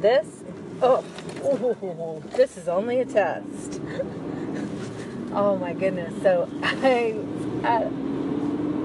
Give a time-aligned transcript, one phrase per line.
[0.00, 0.44] this,
[0.82, 1.02] oh,
[2.36, 3.80] this is only a test.
[5.32, 6.22] oh my goodness.
[6.22, 7.18] So I,
[7.64, 7.82] I,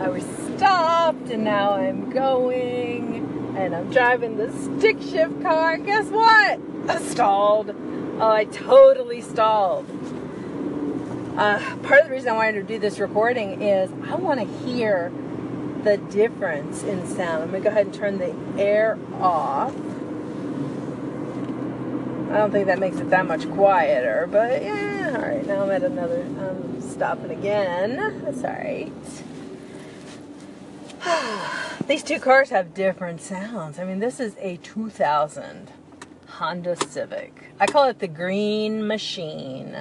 [0.06, 0.24] I was
[0.56, 5.78] stopped and now I'm going and I'm driving the stick shift car.
[5.78, 6.60] Guess what?
[6.88, 7.76] I stalled.
[8.20, 9.88] Oh, I totally stalled.
[11.38, 14.46] Uh, part of the reason I wanted to do this recording is I want to
[14.66, 15.12] hear
[15.84, 17.44] the difference in sound.
[17.44, 19.74] I'm going to go ahead and turn the air off.
[22.32, 25.70] I don't think that makes it that much quieter, but yeah, all right, now I'm
[25.70, 27.98] at another, I'm stopping again.
[28.24, 28.94] That's all right.
[31.88, 33.80] These two cars have different sounds.
[33.80, 35.72] I mean, this is a 2000
[36.28, 37.50] Honda Civic.
[37.60, 39.76] I call it the green machine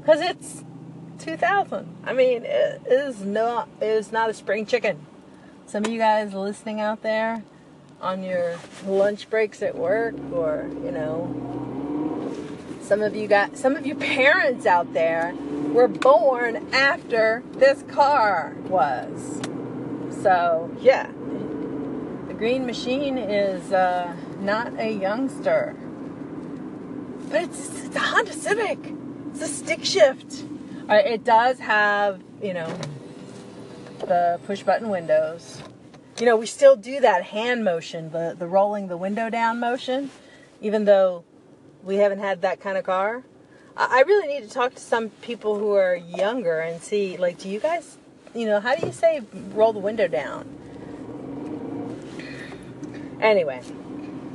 [0.00, 0.64] because it's
[1.18, 1.94] 2000.
[2.04, 5.04] I mean, it is not it is not a spring chicken.
[5.66, 7.42] Some of you guys listening out there
[8.04, 11.26] on your lunch breaks at work, or you know,
[12.82, 15.34] some of you got some of you parents out there
[15.72, 19.40] were born after this car was.
[20.22, 21.06] So yeah,
[22.28, 25.74] the green machine is uh, not a youngster,
[27.30, 28.78] but it's, it's a Honda Civic.
[29.30, 30.44] It's a stick shift.
[30.88, 32.72] It does have, you know,
[34.00, 35.62] the push button windows.
[36.16, 40.10] You know, we still do that hand motion, the, the rolling the window down motion,
[40.60, 41.24] even though
[41.82, 43.24] we haven't had that kind of car.
[43.76, 47.48] I, really need to talk to some people who are younger and see, like, do
[47.48, 47.98] you guys,
[48.32, 50.46] you know, how do you say roll the window down?
[53.20, 53.60] Anyway,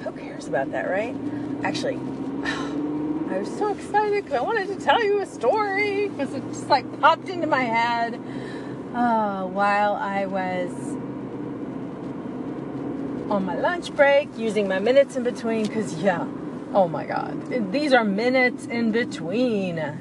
[0.04, 1.16] who cares about that, right?
[1.64, 1.96] Actually,
[2.44, 6.68] I was so excited because I wanted to tell you a story because it just
[6.68, 8.16] like popped into my head
[8.94, 10.99] uh, while I was
[13.30, 16.28] on my lunch break using my minutes in between because, yeah,
[16.74, 19.78] oh my God, these are minutes in between.
[19.78, 19.98] A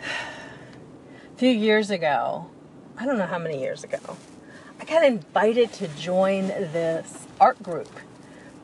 [1.36, 2.50] few years ago,
[2.96, 3.98] I don't know how many years ago,
[4.80, 7.90] I got invited to join this art group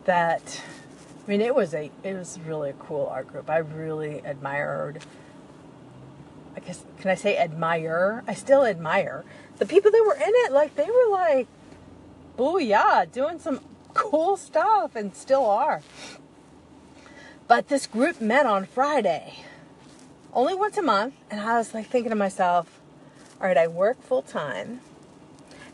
[0.05, 0.63] that
[1.25, 3.49] I mean, it was a it was really a cool art group.
[3.49, 5.03] I really admired.
[6.57, 8.23] I guess can I say admire?
[8.27, 9.25] I still admire
[9.59, 10.53] the people that were in it.
[10.53, 11.47] Like they were like,
[12.39, 13.61] oh yeah, doing some
[13.93, 15.83] cool stuff and still are.
[17.47, 19.45] But this group met on Friday,
[20.33, 22.81] only once a month, and I was like thinking to myself,
[23.41, 24.81] all right, I work full time,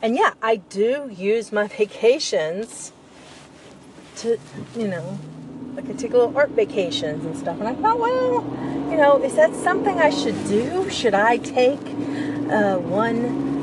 [0.02, 2.92] and yeah, I do use my vacations
[4.16, 4.38] to,
[4.76, 5.18] you know,
[5.74, 7.58] like I take little art vacations and stuff.
[7.58, 8.44] And I thought, well,
[8.90, 10.90] you know, is that something I should do?
[10.90, 11.80] Should I take
[12.50, 13.59] uh, one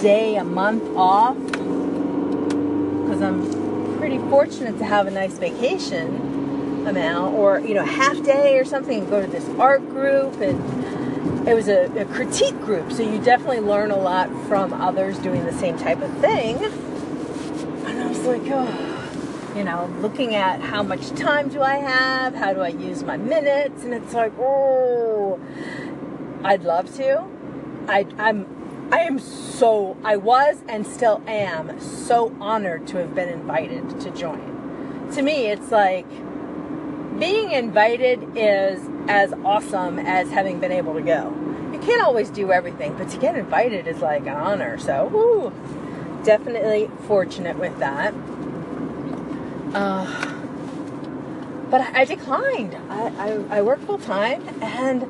[0.00, 1.36] day a month off?
[1.38, 8.58] Because I'm pretty fortunate to have a nice vacation amount, or you know, half day
[8.58, 10.86] or something, and go to this art group and
[11.46, 15.44] it was a, a, critique group, so you definitely learn a lot from others doing
[15.44, 16.56] the same type of thing.
[16.56, 22.34] And I was like, oh, you know, looking at how much time do I have,
[22.34, 25.38] how do I use my minutes, and it's like, oh,
[26.42, 27.24] I'd love to.
[27.86, 28.55] I, I'm,
[28.92, 34.10] I am so, I was and still am so honored to have been invited to
[34.10, 35.10] join.
[35.14, 36.08] To me, it's like
[37.18, 41.34] being invited is as awesome as having been able to go.
[41.72, 44.78] You can't always do everything, but to get invited is like an honor.
[44.78, 45.52] So,
[46.24, 48.14] definitely fortunate with that.
[49.74, 50.36] Uh,
[51.70, 52.76] but I, I declined.
[52.88, 55.04] I, I, I work full time and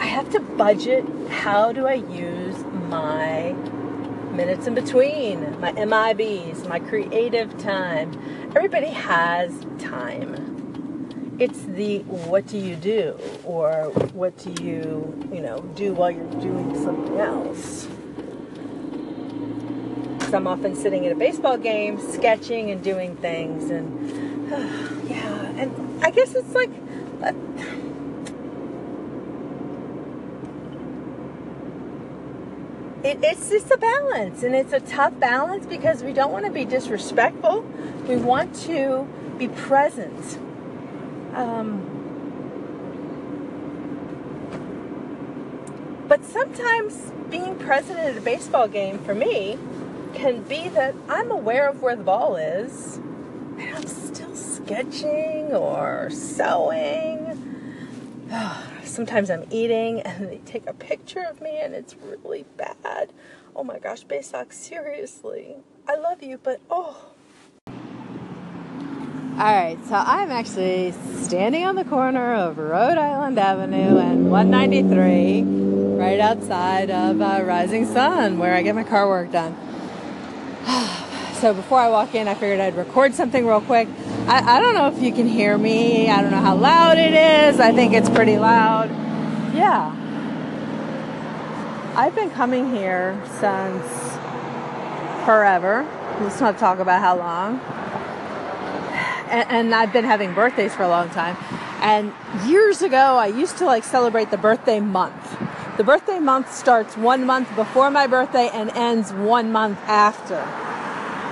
[0.00, 2.56] I have to budget how do I use
[2.88, 3.52] my
[4.32, 8.12] minutes in between, my MIBs, my creative time.
[8.54, 11.36] Everybody has time.
[11.38, 16.40] It's the what do you do or what do you, you know, do while you're
[16.40, 17.88] doing something else.
[20.30, 24.56] So I'm often sitting at a baseball game, sketching and doing things, and uh,
[25.08, 26.70] yeah, and I guess it's like.
[27.22, 27.32] Uh,
[33.04, 36.50] it, it's just a balance, and it's a tough balance because we don't want to
[36.50, 37.62] be disrespectful.
[38.08, 39.06] We want to
[39.38, 40.38] be present.
[41.34, 41.94] Um,
[46.08, 49.58] but sometimes being present at a baseball game for me
[50.14, 56.08] can be that I'm aware of where the ball is and I'm still sketching or
[56.10, 57.44] sewing.
[58.88, 63.12] Sometimes I'm eating and they take a picture of me and it's really bad.
[63.54, 65.56] Oh my gosh, Baysock, seriously.
[65.86, 67.12] I love you, but oh.
[69.38, 75.42] All right, so I'm actually standing on the corner of Rhode Island Avenue and 193,
[75.96, 79.56] right outside of uh, Rising Sun, where I get my car work done.
[81.34, 83.86] so before I walk in, I figured I'd record something real quick.
[84.28, 86.08] I, I don't know if you can hear me.
[86.08, 87.60] I don't know how loud it is.
[87.60, 88.90] I think it's pretty loud.
[89.54, 89.94] Yeah.
[91.96, 93.84] I've been coming here since
[95.24, 95.86] forever.
[96.20, 97.60] Let's not talk about how long
[99.30, 101.36] and, and I've been having birthdays for a long time.
[101.80, 102.12] And
[102.46, 105.38] years ago, I used to like celebrate the birthday month.
[105.76, 110.67] The birthday month starts one month before my birthday and ends one month after.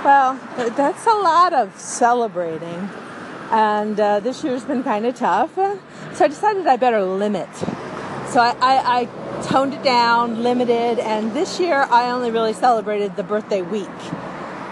[0.03, 0.39] Well,
[0.75, 2.89] that's a lot of celebrating.
[3.51, 5.55] And uh, this year's been kind of tough.
[5.55, 7.53] So I decided I better limit.
[8.27, 13.15] So I, I, I toned it down, limited, and this year I only really celebrated
[13.15, 13.87] the birthday week.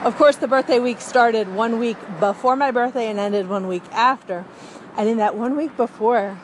[0.04, 3.84] Of course, the birthday week started one week before my birthday and ended one week
[3.92, 4.46] after.
[4.98, 6.38] And in that one week before,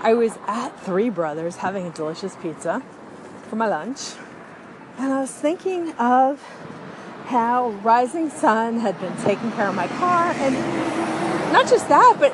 [0.00, 2.82] I was at Three Brothers having a delicious pizza
[3.48, 4.14] for my lunch.
[4.96, 6.42] And I was thinking of
[7.28, 10.32] how Rising Sun had been taking care of my car.
[10.32, 10.54] And
[11.52, 12.32] not just that, but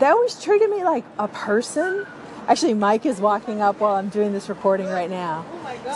[0.00, 2.06] they always treated me like a person.
[2.48, 5.44] Actually, Mike is walking up while I'm doing this recording right now.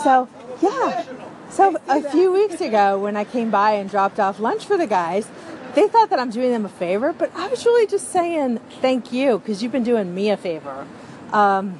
[0.03, 0.29] So,
[0.61, 1.03] yeah,
[1.49, 4.87] so a few weeks ago, when I came by and dropped off lunch for the
[4.87, 5.27] guys,
[5.73, 9.11] they thought that I'm doing them a favor, but I was really just saying thank
[9.11, 10.87] you because you've been doing me a favor.
[11.31, 11.79] Um,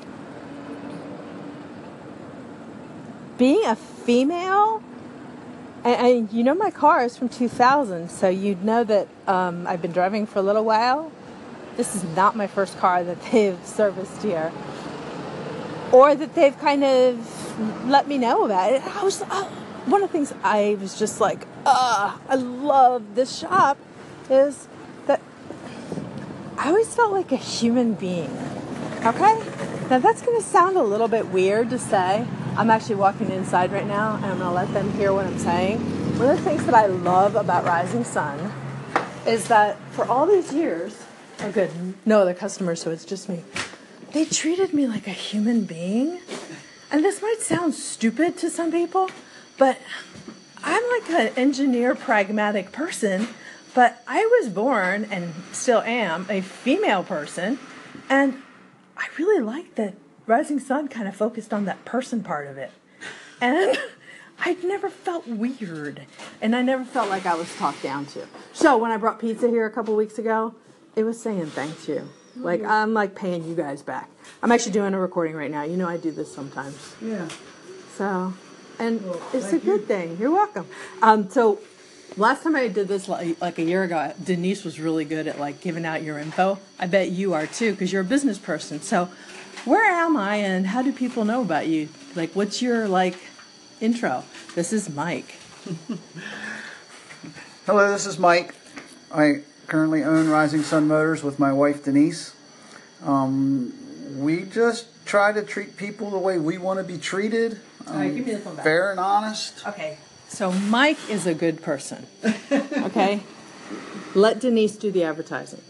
[3.38, 4.84] being a female,
[5.84, 9.82] and, and, you know my car is from 2000, so you'd know that um, I've
[9.82, 11.12] been driving for a little while.
[11.78, 14.52] This is not my first car that they've serviced here,
[15.92, 18.82] or that they've kind of let me know about it.
[18.84, 19.50] I was uh,
[19.86, 23.78] one of the things I was just like, ah, I love this shop
[24.30, 24.68] is
[25.08, 25.22] that
[26.58, 28.32] I always felt like a human being.
[29.06, 29.42] Okay?
[29.90, 32.28] Now that's going to sound a little bit weird to say.
[32.60, 35.40] I'm actually walking inside right now and I'm going to let them hear what I'm
[35.40, 35.80] saying.
[36.20, 38.52] One of the things that I love about Rising Sun
[39.26, 41.06] is that for all these years,
[41.40, 41.72] oh good,
[42.06, 43.46] no other customers, so it's just me.
[44.12, 46.20] They treated me like a human being
[46.92, 49.10] and this might sound stupid to some people,
[49.58, 49.78] but
[50.62, 53.30] I'm like an engineer, pragmatic person.
[53.74, 57.58] But I was born and still am a female person,
[58.10, 58.42] and
[58.98, 59.94] I really like that
[60.30, 62.72] Rising Sun kind of focused on that person part of it.
[63.42, 63.76] And
[64.46, 66.04] I'd never felt weird,
[66.40, 68.28] and I never felt like I was talked down to.
[68.54, 70.54] So when I brought pizza here a couple weeks ago,
[70.96, 72.08] it was saying thank you.
[72.36, 74.08] Like I'm like paying you guys back.
[74.44, 75.64] I'm actually doing a recording right now.
[75.64, 76.96] You know I do this sometimes.
[77.02, 77.28] Yeah.
[77.98, 78.34] So,
[78.78, 79.86] and Well, it's a good you.
[79.88, 80.18] thing.
[80.20, 80.68] You're welcome.
[81.02, 81.60] Um, so
[82.18, 85.40] last time I did this like, like a year ago, Denise was really good at
[85.40, 86.60] like giving out your info.
[86.80, 88.80] I bet you are too because you're a business person.
[88.82, 89.10] So
[89.66, 91.90] where am I and how do people know about you?
[92.16, 93.18] Like what's your like
[93.82, 94.24] intro?
[94.56, 95.36] This is Mike.
[97.66, 98.56] Hello, this is Mike.
[99.12, 102.34] I currently own Rising Sun Motors with my wife Denise.
[103.04, 103.74] Um,
[104.18, 107.60] we just try to treat people the way we want to be treated.
[107.86, 108.66] Um, All right, give me the phone back.
[108.66, 109.66] Fair and honest.
[109.68, 109.98] Okay.
[110.28, 112.08] So Mike is a good person.
[112.52, 113.22] Okay?
[114.16, 115.62] Let Denise do the advertising.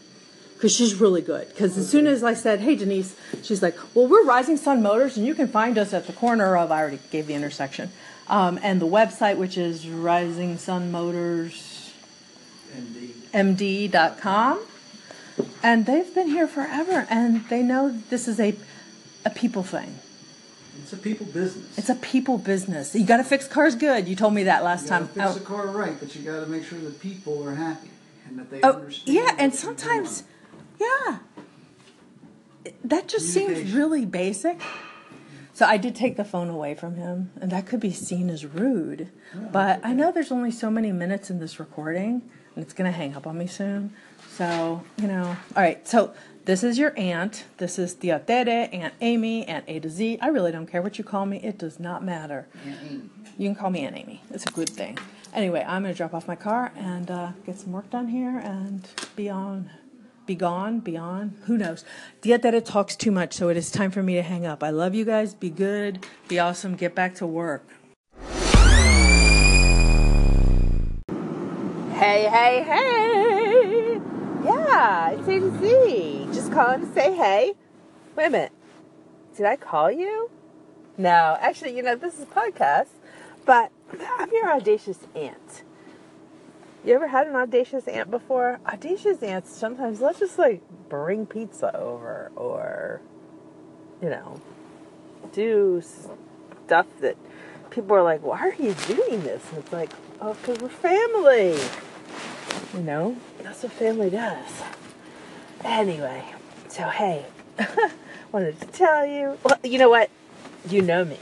[0.59, 1.47] Because she's really good.
[1.47, 5.15] Because as soon as I said, hey, Denise, she's like, well, we're Rising Sun Motors,
[5.15, 7.91] and you can find us at the corner of, I already gave the intersection,
[8.27, 11.93] um, and the website, which is Rising Sun Motors
[13.33, 14.59] md.com
[15.63, 18.55] and they've been here forever and they know this is a
[19.25, 19.95] a people thing
[20.81, 21.77] It's a people business.
[21.77, 24.83] it's a people business you got to fix cars good you told me that last
[24.83, 25.33] you time fix Oh.
[25.33, 27.89] the car right, but you got to make sure the people are happy
[28.27, 29.15] and that they Oh, understand.
[29.15, 30.23] yeah, and sometimes.
[30.79, 31.19] Yeah,
[32.83, 34.59] that just seems really basic.
[35.53, 38.45] So I did take the phone away from him, and that could be seen as
[38.45, 39.09] rude.
[39.51, 42.21] But I know there's only so many minutes in this recording,
[42.55, 43.93] and it's going to hang up on me soon.
[44.29, 46.13] So, you know, all right, so
[46.45, 47.43] this is your aunt.
[47.57, 50.17] This is Tia Tere, Aunt Amy, Aunt A to Z.
[50.21, 52.47] I really don't care what you call me, it does not matter.
[53.37, 54.23] You can call me Aunt Amy.
[54.31, 54.97] It's a good thing.
[55.33, 58.37] Anyway, I'm going to drop off my car and uh, get some work done here
[58.39, 59.69] and be on,
[60.29, 61.35] be gone, beyond.
[61.45, 61.83] Who knows?
[62.21, 64.61] Tia Tere talks too much, so it is time for me to hang up.
[64.61, 65.33] I love you guys.
[65.33, 66.05] Be good.
[66.27, 66.75] Be awesome.
[66.75, 67.67] Get back to work.
[71.97, 73.99] Hey, hey, hey!
[74.45, 76.27] Yeah, it's A to Z.
[76.31, 77.55] Just calling to say hey.
[78.15, 78.51] Wait a minute.
[79.35, 80.29] Did I call you?
[80.95, 82.89] No, actually, you know, this is a podcast,
[83.47, 83.71] but
[84.19, 85.63] I'm your audacious aunt.
[86.83, 88.59] You ever had an audacious aunt before?
[88.65, 93.01] Audacious aunts sometimes let's just like bring pizza over or
[94.01, 94.39] you know
[95.33, 95.81] do
[96.65, 97.17] stuff that
[97.69, 99.43] people are like, why are you doing this?
[99.49, 101.57] And it's like, oh, because we're family.
[102.73, 104.61] You know, that's what family does.
[105.63, 106.23] Anyway,
[106.67, 107.25] so hey,
[108.31, 109.37] wanted to tell you.
[109.43, 110.09] Well, you know what?
[110.67, 111.17] You know me.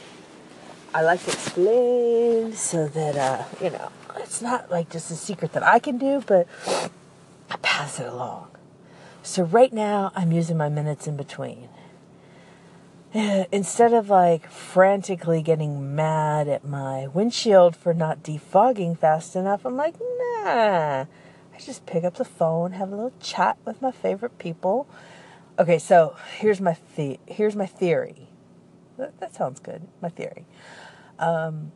[0.93, 5.53] I like to explain so that, uh, you know, it's not like just a secret
[5.53, 8.49] that I can do, but I pass it along.
[9.23, 11.69] So right now, I'm using my minutes in between.
[13.13, 19.75] Instead of like frantically getting mad at my windshield for not defogging fast enough, I'm
[19.75, 21.05] like, nah.
[21.05, 24.87] I just pick up the phone, have a little chat with my favorite people.
[25.57, 28.27] Okay, so here's my the- here's my theory.
[28.97, 29.87] That, that sounds good.
[30.01, 30.45] My theory.
[31.17, 31.71] Um,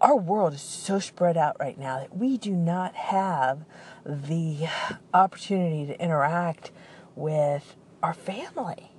[0.00, 3.64] our world is so spread out right now that we do not have
[4.04, 4.68] the
[5.12, 6.70] opportunity to interact
[7.14, 8.92] with our family.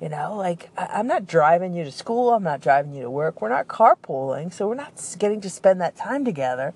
[0.00, 3.10] You know, like I, am not driving you to school, I'm not driving you to
[3.10, 6.74] work, we're not carpooling, so we're not getting to spend that time together.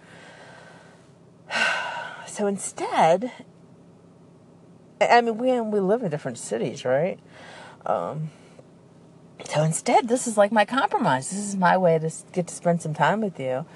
[2.26, 3.30] So instead,
[5.00, 7.20] I mean, we we live in different cities, right?
[7.87, 8.30] Um,
[9.48, 11.30] so instead, this is like my compromise.
[11.30, 13.66] This is my way to get to spend some time with you.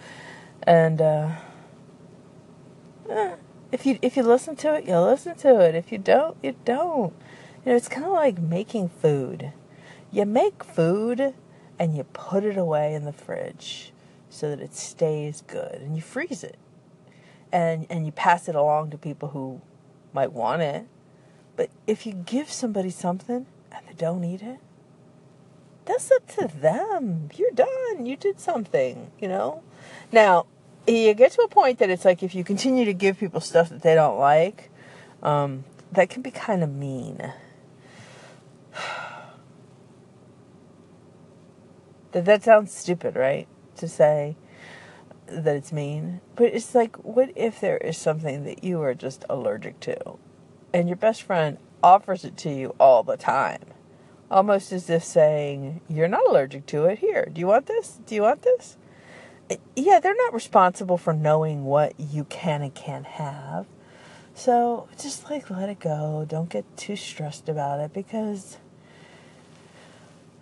[0.62, 1.30] And uh,
[3.08, 3.34] eh,
[3.70, 5.74] if you if you listen to it, you'll listen to it.
[5.74, 7.12] If you don't, you don't.
[7.64, 9.52] You know, it's kind of like making food.
[10.10, 11.34] You make food
[11.78, 13.92] and you put it away in the fridge
[14.30, 16.56] so that it stays good, and you freeze it,
[17.52, 19.60] and and you pass it along to people who
[20.12, 20.86] might want it.
[21.56, 24.60] But if you give somebody something and they don't eat it,
[25.88, 27.30] that's up to them.
[27.34, 28.04] You're done.
[28.04, 29.62] You did something, you know?
[30.12, 30.46] Now,
[30.86, 33.70] you get to a point that it's like if you continue to give people stuff
[33.70, 34.70] that they don't like,
[35.22, 37.32] um, that can be kind of mean.
[42.12, 43.48] that that sounds stupid, right?
[43.76, 44.36] To say
[45.26, 49.24] that it's mean, but it's like, what if there is something that you are just
[49.28, 50.18] allergic to,
[50.72, 53.62] and your best friend offers it to you all the time?
[54.30, 56.98] Almost as if saying, You're not allergic to it.
[56.98, 58.00] Here, do you want this?
[58.06, 58.76] Do you want this?
[59.74, 63.66] Yeah, they're not responsible for knowing what you can and can't have.
[64.34, 66.24] So just like let it go.
[66.28, 68.58] Don't get too stressed about it because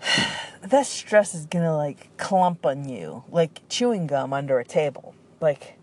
[0.60, 5.14] that stress is gonna like clump on you like chewing gum under a table.
[5.40, 5.78] Like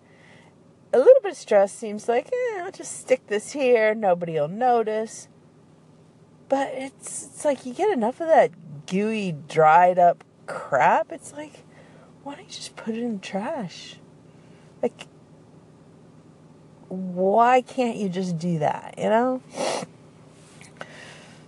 [0.94, 4.48] a little bit of stress seems like, eh, I'll just stick this here, nobody will
[4.48, 5.28] notice.
[6.54, 8.52] But it's it's like you get enough of that
[8.86, 11.12] gooey, dried up crap.
[11.12, 11.64] It's like,
[12.22, 13.96] why don't you just put it in the trash?
[14.80, 15.08] Like,
[16.90, 18.94] why can't you just do that?
[19.00, 19.42] You know.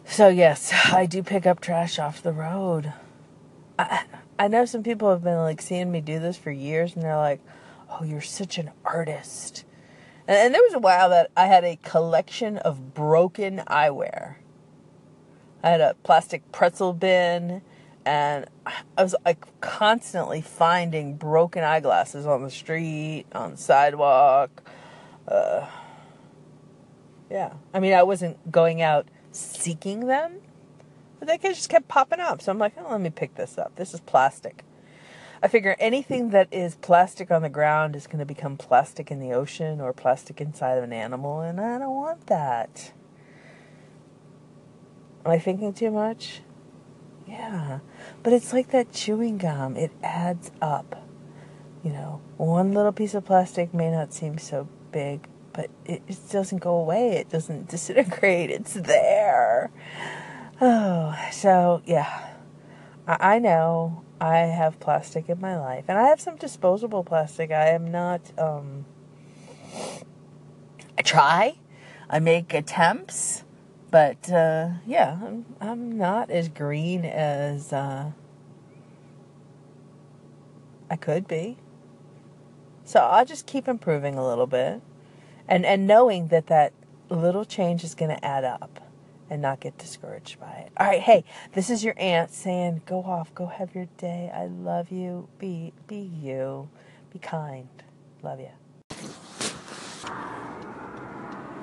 [0.07, 2.91] So yes, I do pick up trash off the road.
[3.77, 4.05] I
[4.39, 7.15] I know some people have been like seeing me do this for years, and they're
[7.15, 7.41] like,
[7.91, 9.65] "Oh, you're such an artist."
[10.27, 14.37] And, and there was a while that I had a collection of broken eyewear.
[15.65, 17.63] I had a plastic pretzel bin,
[18.05, 24.61] and I was like constantly finding broken eyeglasses on the street, on the sidewalk.
[25.27, 25.65] Uh,
[27.31, 30.33] yeah, I mean, I wasn't going out seeking them,
[31.17, 32.43] but they just kept popping up.
[32.43, 33.75] So I'm like, oh, let me pick this up.
[33.75, 34.63] This is plastic.
[35.41, 39.19] I figure anything that is plastic on the ground is going to become plastic in
[39.19, 42.91] the ocean or plastic inside of an animal, and I don't want that.
[45.25, 46.41] Am I thinking too much?
[47.27, 47.79] Yeah.
[48.21, 51.07] But it's like that chewing gum, it adds up.
[51.83, 56.19] You know, one little piece of plastic may not seem so big, but it, it
[56.31, 57.13] doesn't go away.
[57.13, 58.51] It doesn't disintegrate.
[58.51, 59.71] It's there.
[60.61, 62.29] Oh, so yeah.
[63.07, 67.49] I, I know I have plastic in my life, and I have some disposable plastic.
[67.49, 68.85] I am not, um,
[70.97, 71.55] I try,
[72.09, 73.44] I make attempts
[73.95, 78.11] but uh, yeah, I'm, I'm not as green as uh,
[80.91, 81.55] I could be.
[82.83, 84.81] So I'll just keep improving a little bit,
[85.47, 86.73] and and knowing that that
[87.07, 88.81] little change is going to add up,
[89.29, 90.73] and not get discouraged by it.
[90.75, 91.23] All right, hey,
[91.53, 94.29] this is your aunt saying, "Go off, go have your day.
[94.35, 95.29] I love you.
[95.39, 96.67] Be be you.
[97.13, 97.69] Be kind.
[98.21, 98.51] Love you."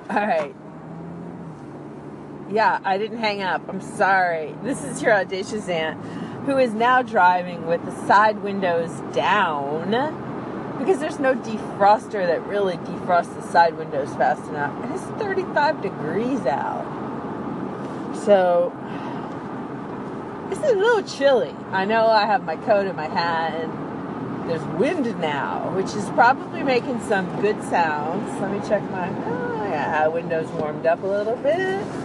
[0.09, 0.55] All right.
[2.49, 3.67] Yeah, I didn't hang up.
[3.67, 4.53] I'm sorry.
[4.63, 6.03] This is your audacious aunt
[6.45, 9.89] who is now driving with the side windows down
[10.77, 14.73] because there's no defroster that really defrosts the side windows fast enough.
[14.83, 16.83] And it's 35 degrees out.
[18.25, 18.73] So
[20.51, 21.55] it's a little chilly.
[21.71, 26.09] I know I have my coat and my hat and there's wind now, which is
[26.09, 28.29] probably making some good sounds.
[28.41, 32.02] Let me check my oh yeah, windows warmed up a little bit.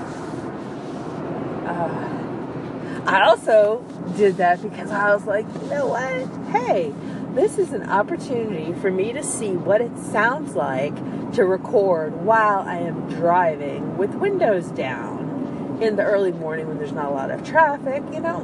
[1.68, 3.84] Uh, I also
[4.16, 6.26] did that because I was like, you know what?
[6.50, 6.94] Hey,
[7.34, 10.94] this is an opportunity for me to see what it sounds like
[11.34, 16.92] to record while I am driving with windows down in the early morning when there's
[16.92, 18.40] not a lot of traffic, you know.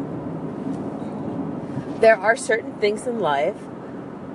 [2.01, 3.57] There are certain things in life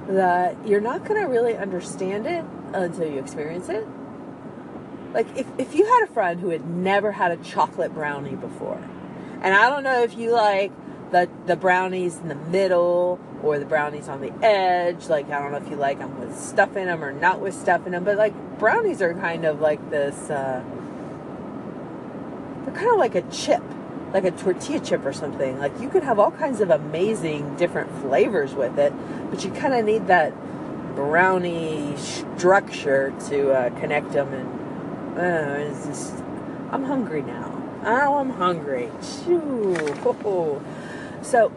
[0.08, 2.44] that you're not going to really understand it
[2.74, 3.88] until you experience it.
[5.14, 8.82] Like if, if you had a friend who had never had a chocolate brownie before,
[9.42, 10.72] and I don't know if you like
[11.12, 15.08] the the brownies in the middle or the brownies on the edge.
[15.08, 17.54] Like I don't know if you like them with stuff in them or not with
[17.54, 20.30] stuff in them, but like brownies are kind of like this.
[20.30, 20.64] Uh,
[22.66, 23.64] they're kind of like a chip,
[24.14, 25.58] like a tortilla chip or something.
[25.58, 28.94] Like you could have all kinds of amazing different flavors with it,
[29.30, 30.34] but you kind of need that
[30.96, 34.34] brownie structure to uh, connect them.
[34.34, 34.59] And
[35.20, 36.14] uh, just,
[36.72, 37.60] I'm hungry now.
[37.86, 38.90] Oh, I'm hungry.
[39.02, 39.76] Shoo.
[41.22, 41.52] So,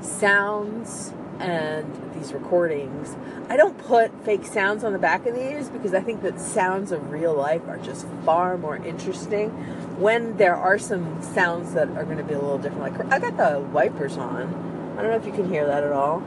[0.00, 3.16] sounds and these recordings,
[3.48, 6.92] I don't put fake sounds on the back of these because I think that sounds
[6.92, 9.50] of real life are just far more interesting
[9.98, 12.80] when there are some sounds that are going to be a little different.
[12.94, 14.94] Like, I got the wipers on.
[14.96, 16.22] I don't know if you can hear that at all.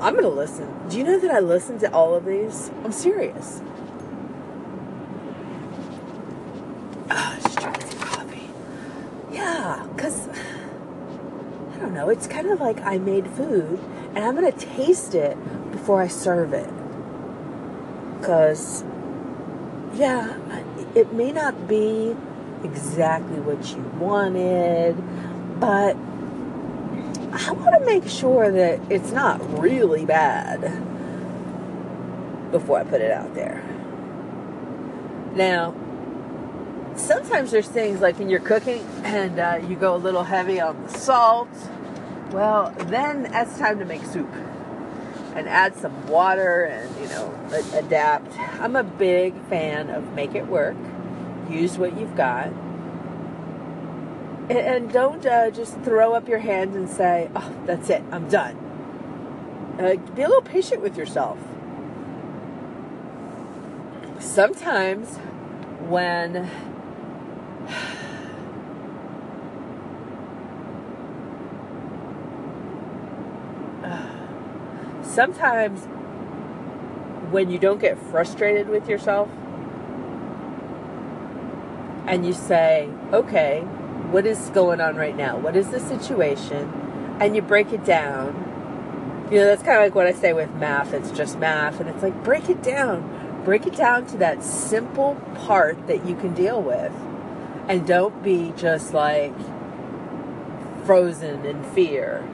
[0.00, 0.88] I'm going to listen.
[0.88, 2.70] Do you know that I listen to all of these?
[2.84, 3.62] I'm serious.
[7.10, 8.50] Ah, just drinking some coffee.
[9.32, 12.08] Yeah, because I don't know.
[12.08, 13.78] It's kind of like I made food
[14.14, 15.36] and I'm going to taste it
[15.70, 16.70] before I serve it.
[18.18, 18.82] Because,
[19.94, 20.36] yeah,
[20.94, 22.16] it may not be
[22.64, 24.96] exactly what you wanted,
[25.60, 25.96] but
[27.32, 30.60] I want to make sure that it's not really bad
[32.50, 33.62] before I put it out there.
[35.34, 35.74] Now,
[36.96, 40.82] sometimes there's things like when you're cooking and uh, you go a little heavy on
[40.82, 41.48] the salt.
[42.30, 44.32] Well, then it's time to make soup
[45.34, 47.32] and add some water and you know
[47.74, 48.36] adapt.
[48.60, 50.76] I'm a big fan of make it work.
[51.50, 52.48] Use what you've got.
[54.48, 58.02] And don't uh, just throw up your hands and say, "Oh, that's it.
[58.10, 58.56] I'm done."
[59.78, 61.38] Uh, be a little patient with yourself.
[64.18, 65.18] Sometimes
[65.88, 66.48] when
[75.04, 75.86] sometimes
[77.30, 79.28] when you don't get frustrated with yourself
[82.06, 83.60] and you say, okay,
[84.10, 85.36] what is going on right now?
[85.36, 86.72] What is the situation?
[87.20, 89.28] And you break it down.
[89.30, 90.92] You know, that's kind of like what I say with math.
[90.92, 91.80] It's just math.
[91.80, 93.42] And it's like, break it down.
[93.44, 96.92] Break it down to that simple part that you can deal with.
[97.68, 99.34] And don't be just like
[100.84, 102.26] frozen in fear.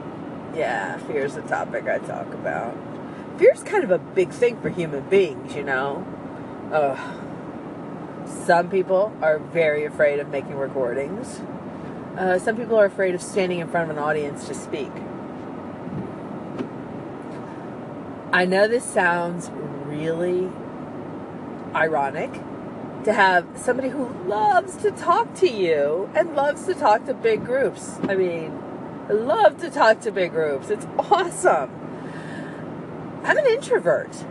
[0.55, 2.75] Yeah, fear is the topic I talk about.
[3.39, 6.05] Fear is kind of a big thing for human beings, you know.
[6.71, 6.95] Uh,
[8.45, 11.41] some people are very afraid of making recordings.
[12.17, 14.91] Uh, some people are afraid of standing in front of an audience to speak.
[18.31, 19.49] I know this sounds
[19.87, 20.51] really
[21.73, 22.31] ironic
[23.03, 27.45] to have somebody who loves to talk to you and loves to talk to big
[27.45, 27.97] groups.
[28.03, 28.57] I mean,
[29.09, 30.69] I love to talk to big groups.
[30.69, 31.69] It's awesome.
[33.23, 34.25] I'm an introvert.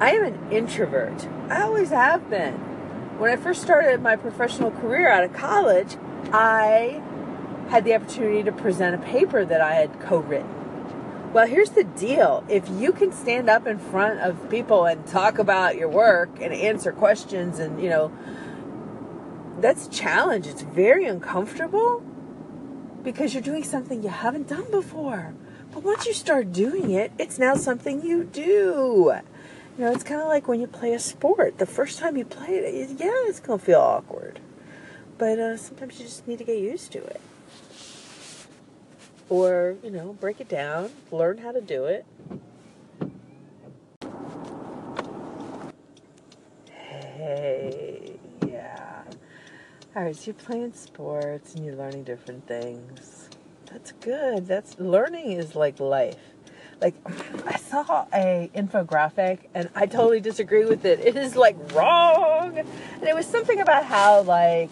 [0.00, 1.26] I am an introvert.
[1.48, 2.54] I always have been.
[3.18, 5.96] When I first started my professional career out of college,
[6.32, 7.02] I
[7.68, 10.55] had the opportunity to present a paper that I had co written.
[11.36, 15.38] Well, here's the deal if you can stand up in front of people and talk
[15.38, 18.10] about your work and answer questions, and you know,
[19.60, 20.46] that's a challenge.
[20.46, 22.02] It's very uncomfortable
[23.02, 25.34] because you're doing something you haven't done before.
[25.74, 29.12] But once you start doing it, it's now something you do.
[29.76, 31.58] You know, it's kind of like when you play a sport.
[31.58, 34.40] The first time you play it, yeah, it's going to feel awkward.
[35.18, 37.20] But uh, sometimes you just need to get used to it.
[39.28, 42.06] Or, you know, break it down, learn how to do it.
[46.70, 49.02] Hey, yeah.
[49.96, 53.28] All right, so you're playing sports and you're learning different things.
[53.66, 54.46] That's good.
[54.46, 56.16] That's learning is like life.
[56.80, 56.94] like
[57.46, 61.00] I saw a infographic and I totally disagree with it.
[61.00, 62.58] It is like wrong.
[62.58, 64.70] And it was something about how like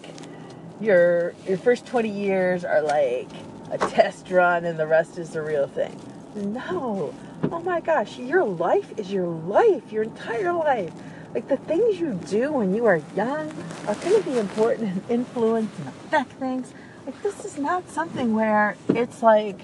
[0.80, 3.28] your your first 20 years are like
[3.74, 5.98] a test run and the rest is the real thing.
[6.34, 7.12] No.
[7.50, 10.92] Oh my gosh, your life is your life, your entire life.
[11.34, 13.50] Like the things you do when you are young
[13.88, 16.72] are going to be important and influence and affect things.
[17.04, 19.60] Like this is not something where it's like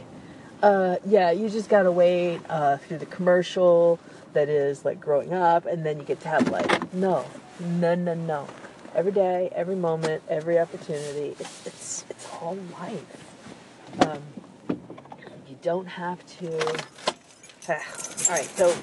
[0.63, 3.99] uh, yeah, you just gotta wait uh, through the commercial
[4.35, 7.25] that is like growing up, and then you get to have like no,
[7.59, 8.47] no, no, no.
[8.95, 11.35] Every day, every moment, every opportunity.
[11.41, 13.30] It's it's it's all life.
[14.01, 14.23] Um,
[15.49, 16.59] you don't have to.
[17.69, 17.77] all
[18.31, 18.75] right, so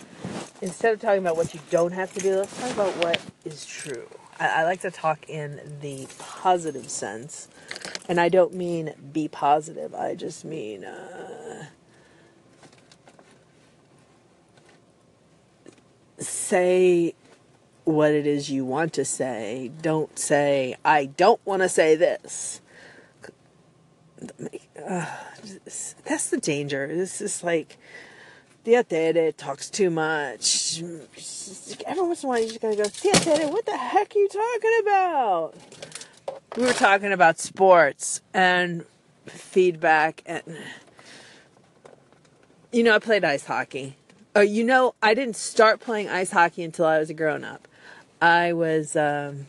[0.61, 3.65] instead of talking about what you don't have to do, let's talk about what is
[3.65, 4.07] true.
[4.39, 7.47] I, I like to talk in the positive sense,
[8.07, 9.95] and I don't mean be positive.
[9.95, 10.83] I just mean.
[10.83, 11.65] Uh,
[16.19, 17.13] say
[17.83, 19.71] what it is you want to say.
[19.81, 22.61] Don't say, I don't want to say this.
[24.85, 25.05] Uh,
[26.05, 26.87] that's the danger.
[26.87, 27.77] This is like,
[28.63, 30.81] Tia Tere talks too much.
[31.85, 34.19] Every once in a while, you just gotta go, Tia Tere, what the heck are
[34.19, 35.53] you talking about?
[36.55, 38.85] We were talking about sports and
[39.25, 40.43] feedback, and
[42.71, 43.95] you know, I played ice hockey
[44.37, 47.67] Oh, you know, I didn't start playing ice hockey until I was a grown up.
[48.21, 49.47] I was, um,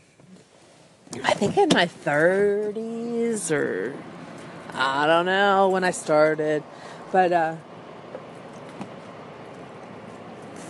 [1.22, 3.94] I think, in my 30s or
[4.74, 6.62] I don't know when I started.
[7.10, 7.56] But uh,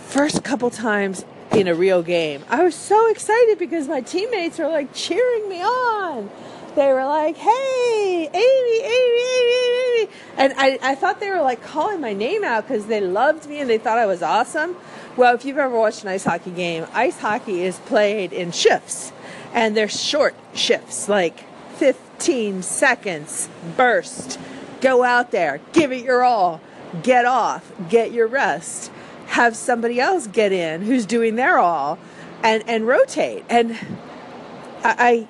[0.07, 4.67] first couple times in a real game, I was so excited because my teammates were
[4.67, 6.29] like cheering me on.
[6.75, 10.09] They were like, hey, Amy, Amy, Amy, Amy.
[10.37, 13.59] And I, I thought they were like calling my name out because they loved me
[13.59, 14.77] and they thought I was awesome.
[15.17, 19.11] Well, if you've ever watched an ice hockey game, ice hockey is played in shifts.
[19.53, 21.43] And they're short shifts, like
[22.19, 24.37] 15 seconds burst.
[24.81, 26.59] Go out there, give it your all,
[27.01, 28.91] get off, get your rest,
[29.27, 31.97] have somebody else get in who's doing their all,
[32.43, 33.45] and, and rotate.
[33.47, 33.77] And
[34.83, 35.29] I,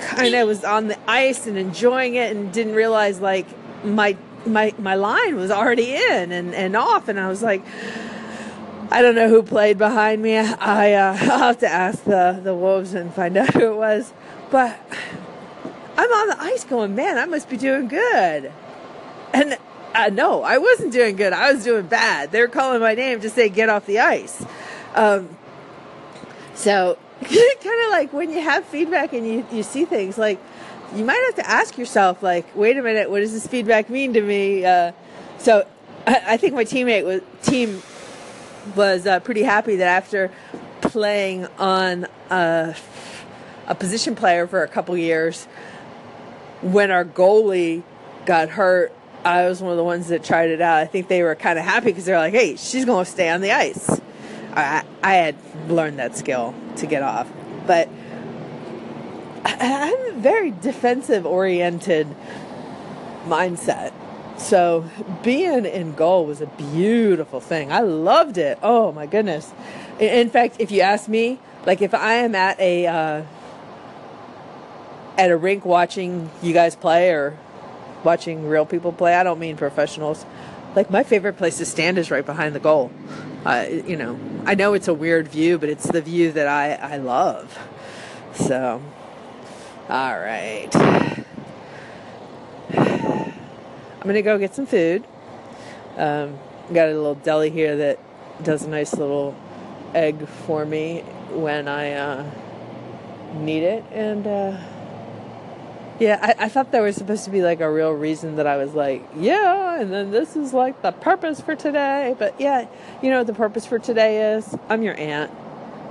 [0.00, 3.46] kind of was on the ice and enjoying it and didn't realize like
[3.84, 7.62] my my my line was already in and, and off and I was like
[8.90, 10.36] I don't know who played behind me.
[10.36, 14.12] I uh, I'll have to ask the the wolves and find out who it was.
[14.50, 14.78] But
[16.02, 18.52] I'm on the ice going, man, I must be doing good.
[19.32, 19.56] And
[19.94, 21.32] uh, no, I wasn't doing good.
[21.32, 22.32] I was doing bad.
[22.32, 24.44] They were calling my name to say get off the ice.
[24.96, 25.36] Um,
[26.54, 30.40] so kind of like when you have feedback and you, you see things like
[30.96, 34.12] you might have to ask yourself like wait a minute what does this feedback mean
[34.12, 34.92] to me uh,
[35.38, 35.66] so
[36.06, 37.80] I, I, think my teammate was team
[38.74, 40.30] was uh, pretty happy that after
[40.80, 42.74] playing on a,
[43.68, 45.46] a position player for a couple years
[46.62, 47.82] when our goalie
[48.24, 48.92] got hurt
[49.24, 50.78] I was one of the ones that tried it out.
[50.78, 53.28] I think they were kind of happy because they're like, "Hey, she's going to stay
[53.28, 54.00] on the ice."
[54.54, 55.36] I, I had
[55.68, 57.30] learned that skill to get off,
[57.66, 57.88] but
[59.44, 62.08] I'm very defensive oriented
[63.26, 63.92] mindset.
[64.38, 64.84] So
[65.22, 67.72] being in goal was a beautiful thing.
[67.72, 68.58] I loved it.
[68.62, 69.52] Oh my goodness.
[70.00, 73.22] In fact, if you ask me, like if I am at a uh,
[75.22, 77.38] at a rink watching you guys play or
[78.02, 80.26] watching real people play, I don't mean professionals.
[80.74, 82.90] Like my favorite place to stand is right behind the goal.
[83.44, 86.72] Uh, you know, I know it's a weird view, but it's the view that I,
[86.72, 87.56] I love.
[88.34, 88.82] So,
[89.88, 90.74] all right.
[90.74, 91.22] I'm
[94.02, 95.04] going to go get some food.
[95.96, 96.36] Um,
[96.72, 98.00] got a little deli here that
[98.42, 99.36] does a nice little
[99.94, 102.28] egg for me when I uh,
[103.34, 103.84] need it.
[103.92, 104.58] And, uh,
[106.02, 108.56] yeah, I, I thought there was supposed to be like a real reason that I
[108.56, 112.16] was like, yeah, and then this is like the purpose for today.
[112.18, 112.66] But yeah,
[113.00, 114.52] you know what the purpose for today is?
[114.68, 115.30] I'm your aunt.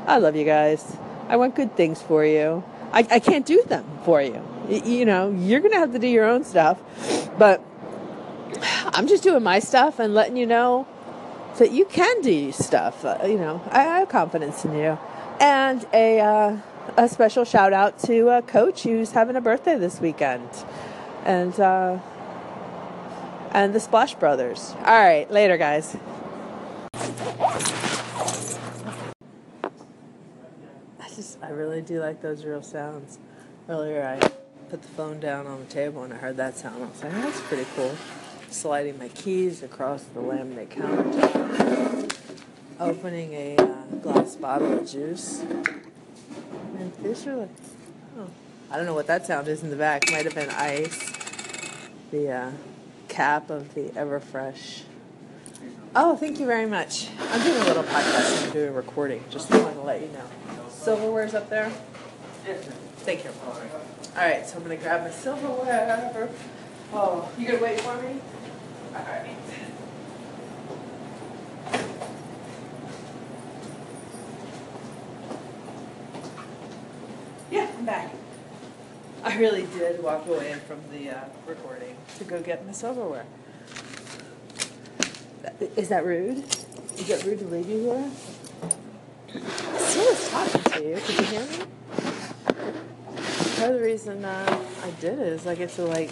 [0.06, 0.98] I love you guys.
[1.30, 2.62] I want good things for you.
[2.92, 4.44] I, I can't do them for you.
[4.68, 6.78] Y- you know, you're going to have to do your own stuff.
[7.38, 7.64] But
[8.88, 10.88] I'm just doing my stuff and letting you know
[11.58, 13.06] that you can do stuff.
[13.06, 15.00] Uh, you know, I, I have confidence in you.
[15.40, 16.58] And a, uh,
[16.98, 20.50] a special shout out to a coach who's having a birthday this weekend,
[21.26, 22.00] and uh,
[23.52, 24.74] and the Splash Brothers.
[24.80, 25.96] All right, later, guys.
[31.00, 33.20] I just I really do like those real sounds.
[33.70, 34.20] Earlier, I
[34.70, 36.82] put the phone down on the table and I heard that sound.
[36.84, 37.96] I was like, oh, that's pretty cool.
[38.50, 42.18] sliding my keys across the laminate countertop,
[42.80, 45.44] opening a uh, glass bottle of juice.
[46.82, 47.50] And these are like,
[48.18, 48.28] oh,
[48.72, 50.12] I don't know what that sound is in the back.
[50.12, 51.14] Might have been ice.
[52.10, 52.52] The uh,
[53.08, 54.82] cap of the Everfresh.
[55.96, 57.10] Oh, thank you very much.
[57.20, 58.48] I'm doing a little podcast.
[58.48, 59.24] I'm doing a recording.
[59.30, 60.26] Just wanted to let you know.
[60.70, 61.70] Silverware's up there.
[62.98, 63.30] Thank you.
[63.46, 63.54] All
[64.16, 66.30] right, so I'm gonna grab my silverware.
[66.94, 68.20] Oh, you gonna wait for me?
[68.96, 69.36] All right.
[77.52, 78.14] Yeah, I'm back.
[79.32, 83.24] I really did walk away from the uh, recording to go get my silverware.
[85.78, 86.40] Is that rude?
[86.98, 88.12] Is that rude to leave you here?
[89.34, 90.96] I still was talking to you.
[90.98, 91.58] Could you hear me?
[93.56, 96.12] Part of the reason uh, I did it is I get to like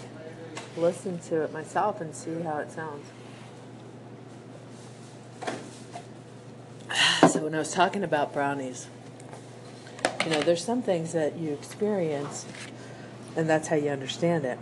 [0.77, 3.05] listen to it myself and see how it sounds.
[7.29, 8.87] So when I was talking about brownies,
[10.23, 12.45] you know, there's some things that you experience,
[13.39, 14.59] and that's how you understand it.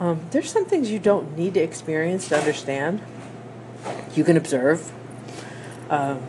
[0.00, 3.02] Um, there's some things you don't need to experience to understand.
[4.14, 4.90] You can observe.
[5.90, 6.22] Um,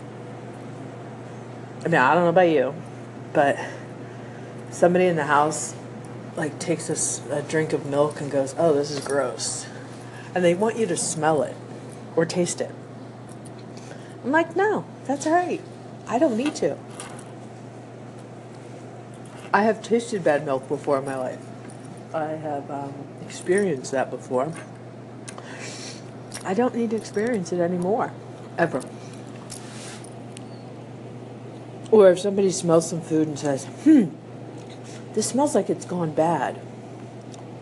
[1.79, 2.75] I mean, I don't know about you,
[3.31, 3.57] but
[4.69, 5.75] somebody in the house
[6.35, 9.65] like takes a drink of milk and goes, "Oh, this is gross,"
[10.35, 11.55] and they want you to smell it
[12.15, 12.71] or taste it.
[14.23, 15.61] I'm like, no, that's all right.
[16.07, 16.77] I don't need to.
[19.53, 21.39] I have tasted bad milk before in my life.
[22.13, 24.51] I have um, experienced that before.
[26.43, 28.11] I don't need to experience it anymore,
[28.57, 28.81] ever.
[31.91, 34.05] Or if somebody smells some food and says, hmm,
[35.13, 36.59] this smells like it's gone bad,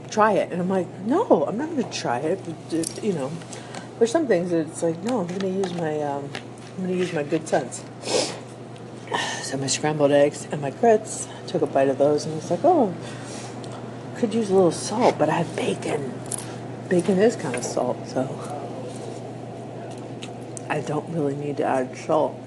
[0.10, 0.52] try it.
[0.52, 2.40] And I'm like, no, I'm not going to try it.
[2.72, 3.32] It- You know,
[4.00, 6.30] there's some things that it's like, no, I'm going to use my, um,
[6.78, 7.84] I'm going to use my good sense.
[9.44, 12.64] So my scrambled eggs and my grits, took a bite of those and it's like,
[12.64, 12.94] oh,
[14.16, 16.14] could use a little salt, but I have bacon.
[16.88, 18.24] Bacon is kind of salt, so
[20.70, 22.40] I don't really need to add salt.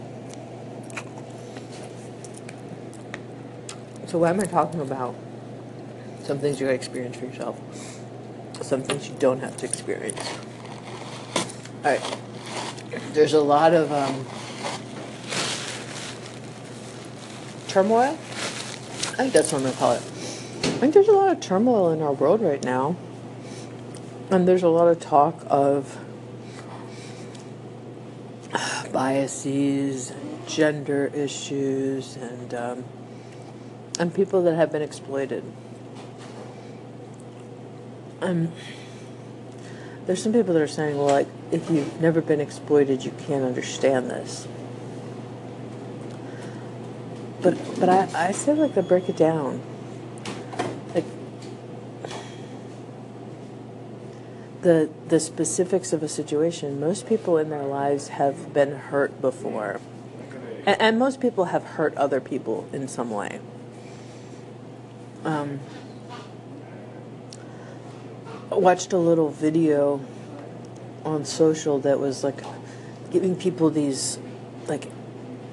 [4.07, 5.15] So why am I talking about
[6.23, 7.61] some things you gotta experience for yourself?
[8.63, 10.21] Some things you don't have to experience.
[11.85, 12.17] Alright.
[13.13, 14.25] There's a lot of um,
[17.69, 18.17] turmoil.
[19.15, 20.03] I think that's what I'm gonna call it.
[20.03, 22.97] I think there's a lot of turmoil in our world right now.
[24.29, 25.97] And there's a lot of talk of
[28.93, 30.13] biases,
[30.49, 32.85] gender issues, and um,
[34.01, 35.45] and people that have been exploited.
[38.21, 38.51] Um,
[40.07, 43.45] there's some people that are saying, well, like, if you've never been exploited, you can't
[43.45, 44.49] understand this.
[47.45, 49.61] But but I, I say like to break it down.
[50.95, 51.05] Like
[54.63, 59.79] the the specifics of a situation, most people in their lives have been hurt before.
[60.65, 63.41] And, and most people have hurt other people in some way.
[65.23, 65.61] Um,
[68.49, 70.01] watched a little video
[71.05, 72.41] on social that was like
[73.11, 74.19] giving people these
[74.67, 74.89] like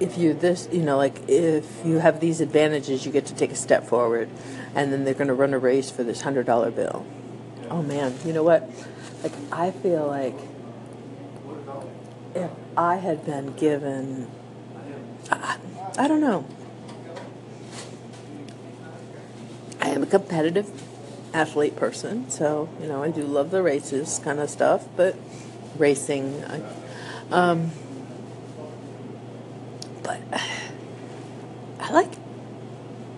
[0.01, 3.51] if you this you know like if you have these advantages you get to take
[3.51, 4.27] a step forward
[4.73, 7.05] and then they're going to run a race for this hundred dollar bill.
[7.69, 8.67] Oh man you know what?
[9.21, 10.35] Like i feel like
[12.33, 14.27] if i had been given
[15.31, 15.57] i,
[15.97, 16.45] I don't know.
[19.79, 20.69] I am a competitive
[21.33, 25.15] athlete person so you know i do love the races kind of stuff but
[25.77, 26.61] racing I,
[27.31, 27.71] um
[31.79, 32.11] I like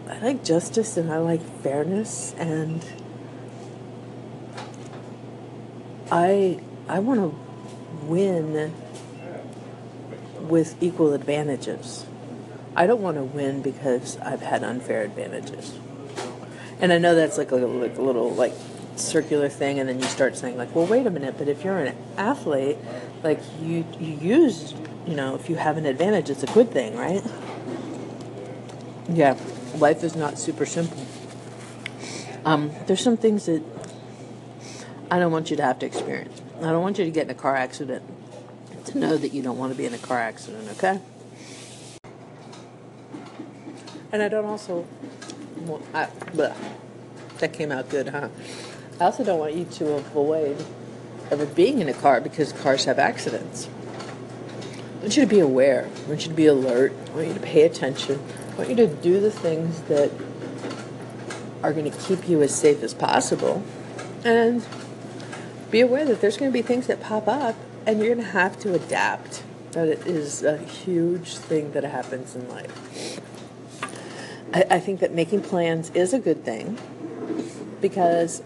[0.10, 2.86] I like justice and I like fairness and
[6.12, 8.74] I I want to win
[10.42, 12.06] with equal advantages.
[12.76, 15.78] I don't want to win because I've had unfair advantages.
[16.80, 18.54] And I know that's like a, like a little like
[18.96, 21.78] circular thing and then you start saying like, well wait a minute, but if you're
[21.78, 22.78] an athlete,
[23.24, 24.74] like you you use,
[25.08, 27.24] you know, if you have an advantage it's a good thing, right?
[29.10, 29.38] Yeah,
[29.78, 31.06] life is not super simple.
[32.46, 33.64] Um, there's some things that
[35.10, 36.42] I don't want you to have to experience.
[36.60, 38.04] I don't want you to get in a car accident
[38.86, 41.00] to know that you don't want to be in a car accident, okay?
[44.12, 44.86] And I don't also,
[45.62, 46.56] well, I, bleh,
[47.40, 48.30] that came out good, huh?
[49.00, 50.64] I also don't want you to avoid
[51.32, 53.68] ever being in a car because cars have accidents.
[55.04, 55.90] Want you to be aware.
[56.06, 56.94] I want you to be alert.
[57.08, 58.22] I want you to pay attention.
[58.54, 60.10] I want you to do the things that
[61.62, 63.66] are going to keep you as safe as possible.
[64.24, 64.66] And
[65.70, 68.32] be aware that there's going to be things that pop up and you're going to
[68.32, 69.44] have to adapt.
[69.72, 73.20] That is a huge thing that happens in life.
[74.54, 76.78] I, I think that making plans is a good thing
[77.82, 78.42] because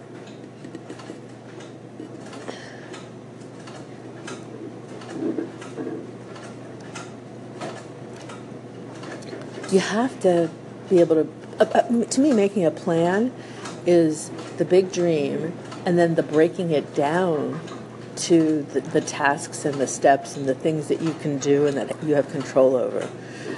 [9.77, 10.49] you have to
[10.89, 11.31] be able to.
[11.59, 13.31] Uh, uh, to me, making a plan
[13.85, 15.53] is the big dream,
[15.85, 17.61] and then the breaking it down
[18.15, 21.77] to the, the, tasks and the steps and the things that you can do and
[21.77, 23.07] that you have control over.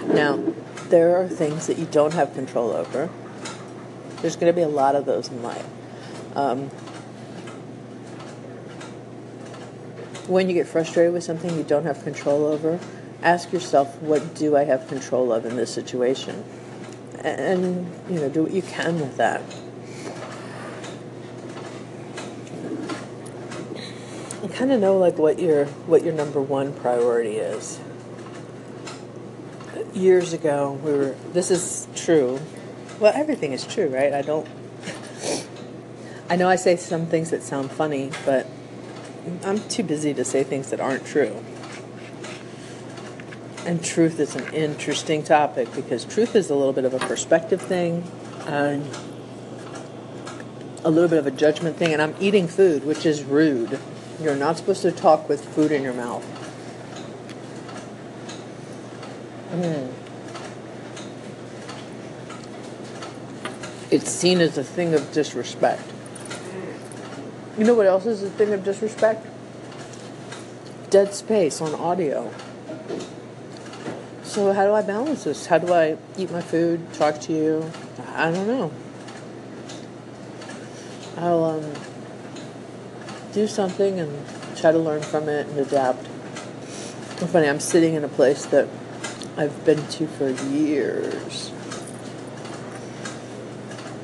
[0.08, 0.44] Now,
[0.90, 3.10] there are things that you don't have control over.
[4.22, 5.66] There's going to be a lot of those in life.
[6.36, 6.64] Um,
[10.28, 12.78] when you get frustrated with something you don't have control over,
[13.22, 16.44] ask yourself, what do I have control of in this situation?
[17.22, 19.42] And, you know, do what you can with that.
[24.42, 27.80] And kind of know like what your what your number one priority is.
[29.94, 31.16] Years ago, we were.
[31.34, 32.40] This is true.
[33.02, 34.14] Well, everything is true, right?
[34.14, 34.48] I don't.
[36.30, 38.48] I know I say some things that sound funny, but
[39.44, 41.44] I'm too busy to say things that aren't true.
[43.70, 47.62] And truth is an interesting topic because truth is a little bit of a perspective
[47.62, 48.04] thing
[48.48, 48.84] and
[50.84, 51.94] a little bit of a judgment thing.
[51.94, 53.80] And I'm eating food, which is rude.
[54.20, 56.26] You're not supposed to talk with food in your mouth.
[59.52, 59.92] Mm.
[63.92, 65.84] It's seen as a thing of disrespect.
[67.56, 69.28] You know what else is a thing of disrespect?
[70.90, 72.34] Dead space on audio.
[74.30, 75.48] So how do I balance this?
[75.48, 77.72] How do I eat my food, talk to you?
[78.14, 78.72] I don't know.
[81.18, 81.74] I'll um,
[83.34, 86.08] do something and try to learn from it and adapt.
[87.14, 88.68] It's funny, I'm sitting in a place that
[89.36, 91.52] I've been to for years.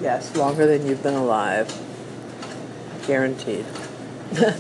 [0.02, 1.72] Yes, longer than you've been alive.
[3.06, 3.68] Guaranteed.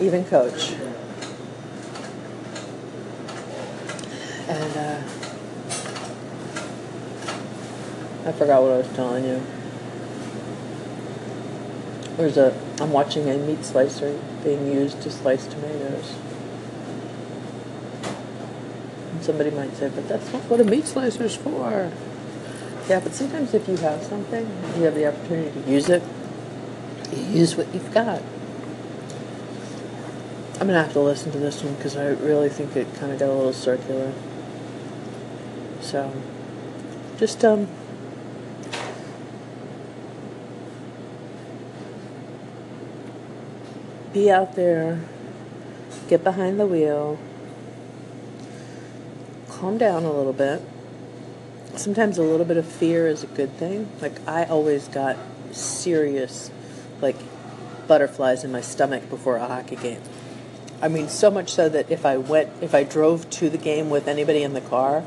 [0.00, 0.74] Even coach.
[4.54, 5.02] And uh,
[8.24, 9.42] I forgot what I was telling you.
[12.16, 16.14] There's a I'm watching a meat slicer being used to slice tomatoes.
[19.10, 21.90] And somebody might say, but that's not what a meat slicer is for.
[22.88, 26.02] Yeah, but sometimes if you have something, you have the opportunity to use it,
[27.12, 28.22] you use what you've got.
[30.60, 33.18] I'm gonna have to listen to this one because I really think it kind of
[33.18, 34.12] got a little circular.
[35.84, 36.10] So,
[37.18, 37.68] just um,
[44.14, 45.02] be out there,
[46.08, 47.18] get behind the wheel,
[49.50, 50.62] calm down a little bit.
[51.76, 53.90] Sometimes a little bit of fear is a good thing.
[54.00, 55.18] Like I always got
[55.52, 56.50] serious,
[57.02, 57.16] like
[57.86, 60.00] butterflies in my stomach before a hockey game.
[60.80, 63.90] I mean, so much so that if I went, if I drove to the game
[63.90, 65.04] with anybody in the car,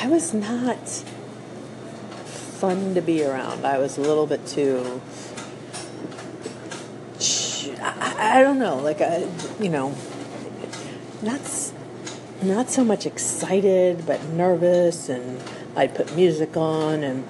[0.00, 0.88] I was not
[2.58, 3.66] fun to be around.
[3.66, 5.00] I was a little bit too.
[7.80, 9.26] I, don't know, like I,
[9.58, 9.96] you know,
[11.20, 11.40] not
[12.42, 15.42] not so much excited, but nervous, and
[15.74, 17.24] I'd put music on, and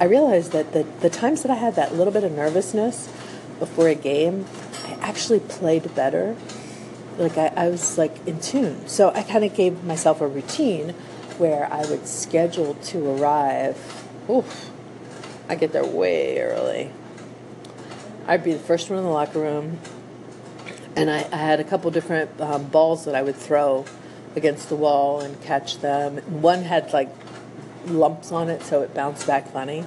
[0.00, 3.08] I realized that the the times that I had that little bit of nervousness
[3.58, 4.46] before a game,
[4.84, 6.36] I actually played better
[7.18, 8.86] like I, I was like in tune.
[8.88, 10.90] So I kind of gave myself a routine
[11.38, 14.06] where I would schedule to arrive.
[14.28, 14.70] Oof,
[15.48, 16.90] I get there way early.
[18.26, 19.78] I'd be the first one in the locker room,
[20.94, 23.84] and I, I had a couple different um, balls that I would throw
[24.36, 26.18] against the wall and catch them.
[26.40, 27.08] One had like
[27.86, 29.84] lumps on it, so it bounced back funny.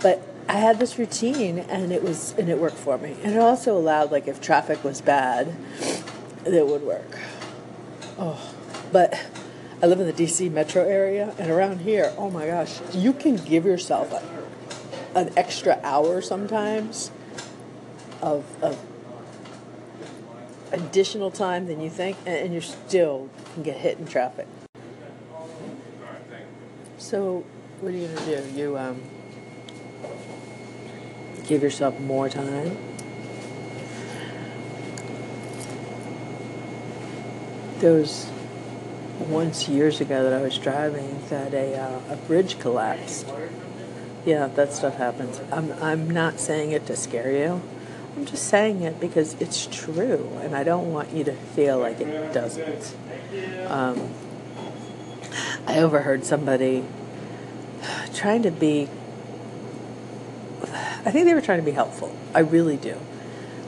[0.00, 3.16] But I had this routine, and it was and it worked for me.
[3.22, 5.54] And it also allowed like if traffic was bad,
[6.50, 7.18] that would work.
[8.18, 8.54] Oh,
[8.92, 9.18] but
[9.82, 13.36] I live in the DC metro area, and around here, oh my gosh, you can
[13.36, 17.10] give yourself a, an extra hour sometimes
[18.20, 18.78] of, of
[20.72, 24.48] additional time than you think, and, and you still can get hit in traffic.
[26.98, 27.44] So,
[27.80, 28.50] what are you to do?
[28.54, 29.00] You um,
[31.46, 32.76] give yourself more time
[37.80, 38.28] there was
[39.28, 43.26] once years ago that I was driving that a uh, a bridge collapsed.
[44.24, 45.40] Yeah, that stuff happens.
[45.52, 47.62] I'm I'm not saying it to scare you.
[48.16, 52.00] I'm just saying it because it's true, and I don't want you to feel like
[52.00, 52.96] it doesn't.
[53.68, 54.10] Um,
[55.66, 56.84] I overheard somebody
[58.14, 58.88] trying to be.
[61.04, 62.14] I think they were trying to be helpful.
[62.34, 62.96] I really do,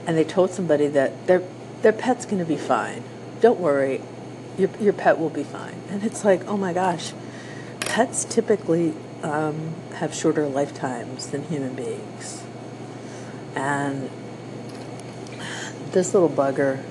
[0.07, 1.43] and they told somebody that their
[1.83, 3.05] their pet's going to be fine.
[3.41, 4.03] Don't worry,
[4.59, 5.83] your your pet will be fine.
[5.89, 7.13] And it's like, oh my gosh,
[7.81, 12.43] pets typically um, have shorter lifetimes than human beings,
[13.55, 14.11] and
[15.93, 16.83] this little bugger.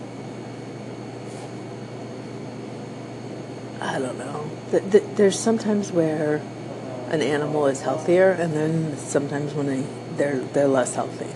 [3.82, 4.50] I don't know.
[4.72, 6.42] There's sometimes where
[7.10, 9.86] an animal is healthier, and then sometimes when they
[10.18, 11.30] they're they're less healthy.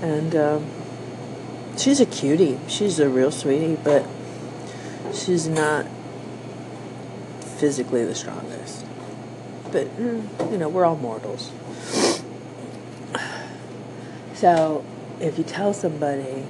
[0.00, 0.66] And um,
[1.76, 2.58] she's a cutie.
[2.66, 4.04] She's a real sweetie, but
[5.12, 5.86] she's not
[7.58, 8.84] physically the strongest.
[9.70, 11.50] But mm, you know, we're all mortals.
[14.34, 14.84] So
[15.20, 16.44] if you tell somebody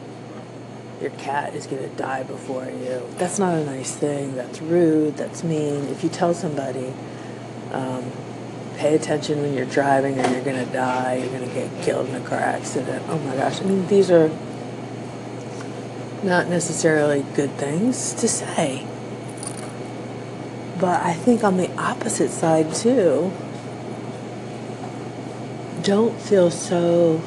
[1.01, 4.35] your cat is going to die before you, that's not a nice thing.
[4.35, 5.17] That's rude.
[5.17, 5.89] That's mean.
[5.89, 6.95] If you tell somebody,
[7.71, 8.11] um,
[8.79, 12.09] pay attention when you're driving or you're going to die, you're going to get killed
[12.09, 13.05] in a car accident.
[13.09, 13.61] Oh my gosh.
[13.61, 14.31] I mean, these are
[16.23, 18.87] not necessarily good things to say.
[20.79, 23.33] But I think on the opposite side, too,
[25.83, 27.21] don't feel so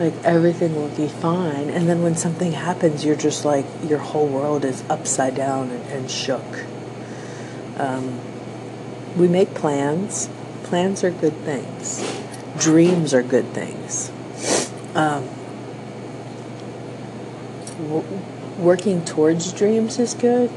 [0.00, 1.68] like everything will be fine.
[1.68, 5.84] And then when something happens, you're just like, your whole world is upside down and,
[5.90, 6.64] and shook.
[7.76, 8.18] Um,
[9.16, 10.30] we make plans.
[10.64, 12.02] Plans are good things.
[12.58, 14.10] Dreams are good things.
[14.94, 15.28] Um,
[18.58, 20.50] working towards dreams is good.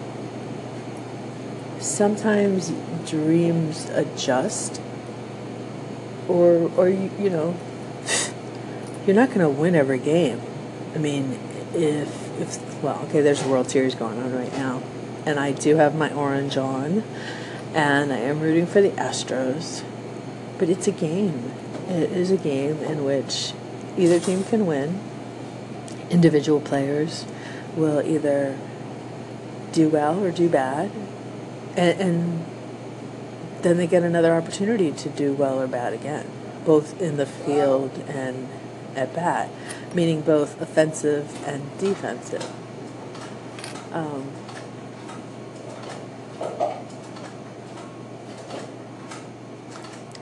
[1.79, 2.71] Sometimes
[3.05, 4.81] dreams adjust,
[6.27, 7.55] or or you, you know,
[9.05, 10.41] you're not going to win every game.
[10.95, 11.39] I mean,
[11.73, 14.81] if if well, okay, there's a World Series going on right now,
[15.25, 17.03] and I do have my orange on,
[17.73, 19.83] and I am rooting for the Astros,
[20.57, 21.51] but it's a game.
[21.87, 23.53] It is a game in which
[23.97, 24.99] either team can win.
[26.13, 27.25] Individual players
[27.75, 28.55] will either
[29.71, 30.91] do well or do bad,
[31.75, 32.45] and, and
[33.63, 36.29] then they get another opportunity to do well or bad again,
[36.65, 38.47] both in the field and
[38.95, 39.49] at bat,
[39.95, 42.47] meaning both offensive and defensive.
[43.91, 44.31] Um,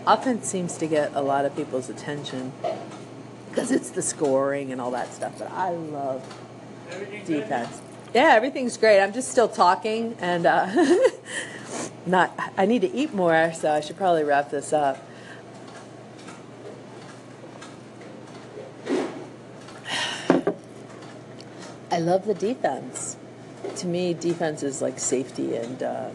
[0.08, 2.54] offense seems to get a lot of people's attention
[3.52, 6.24] because it's the scoring and all that stuff, but I love
[7.26, 7.82] defense.
[8.14, 9.02] Yeah, everything's great.
[9.02, 10.68] I'm just still talking and uh,
[12.06, 12.38] not.
[12.58, 15.06] I need to eat more, so I should probably wrap this up.
[21.92, 23.18] I love the defense.
[23.78, 26.10] To me, defense is like safety, and uh,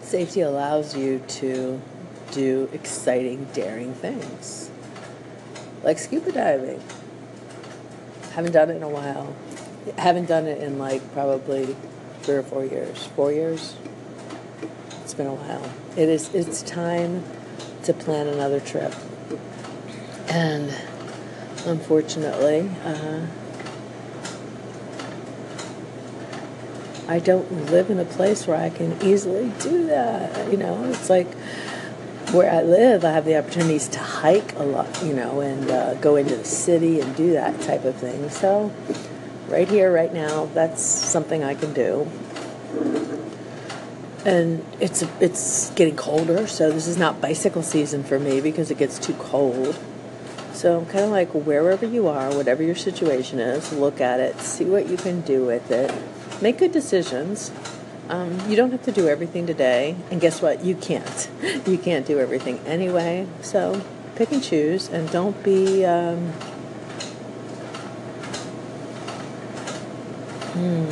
[0.00, 1.80] safety allows you to
[2.32, 4.71] do exciting, daring things,
[5.82, 6.80] like scuba diving.
[8.32, 9.34] Haven't done it in a while.
[9.98, 11.76] Haven't done it in like probably
[12.22, 13.06] three or four years.
[13.16, 13.76] Four years.
[15.02, 15.70] It's been a while.
[15.96, 16.34] It is.
[16.34, 17.24] It's time
[17.84, 18.94] to plan another trip,
[20.28, 20.72] and
[21.66, 22.70] unfortunately.
[22.84, 23.26] Uh,
[27.08, 30.50] I don't live in a place where I can easily do that.
[30.50, 31.26] You know, it's like
[32.32, 35.94] where I live, I have the opportunities to hike a lot, you know, and uh,
[35.94, 38.30] go into the city and do that type of thing.
[38.30, 38.72] So,
[39.48, 42.10] right here, right now, that's something I can do.
[44.24, 48.78] And it's it's getting colder, so this is not bicycle season for me because it
[48.78, 49.78] gets too cold.
[50.54, 54.38] So I'm kind of like wherever you are, whatever your situation is, look at it,
[54.38, 55.92] see what you can do with it,
[56.40, 57.50] make good decisions.
[58.08, 60.64] Um, you don't have to do everything today, and guess what?
[60.64, 61.30] You can't.
[61.66, 63.26] You can't do everything anyway.
[63.40, 63.82] So
[64.16, 65.84] pick and choose, and don't be.
[65.84, 66.32] Um,
[70.52, 70.88] hmm.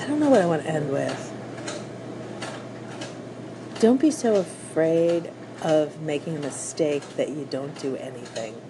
[0.00, 1.28] I don't know what I want to end with.
[3.80, 5.30] Don't be so afraid
[5.62, 8.60] of making a mistake that you don't do anything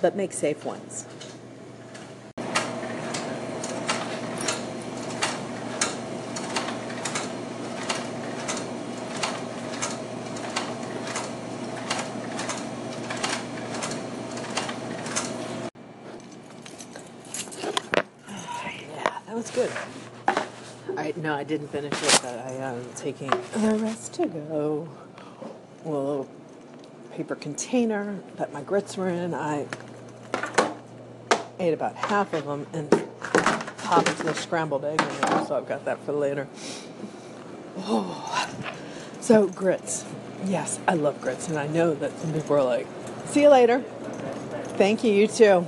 [0.00, 1.06] but make safe ones.
[19.26, 19.72] that's good.
[21.40, 24.86] I didn't finish it, but I am taking the rest to go.
[25.86, 26.28] A little
[27.12, 29.32] paper container that my grits were in.
[29.32, 29.64] I
[31.58, 32.90] ate about half of them and
[33.78, 36.46] pop into the scrambled egg in there, so I've got that for later.
[37.78, 38.46] Oh,
[39.22, 40.04] so grits.
[40.44, 42.86] Yes, I love grits, and I know that some people are like,
[43.24, 43.82] "See you later."
[44.76, 45.12] Thank you.
[45.14, 45.66] You too.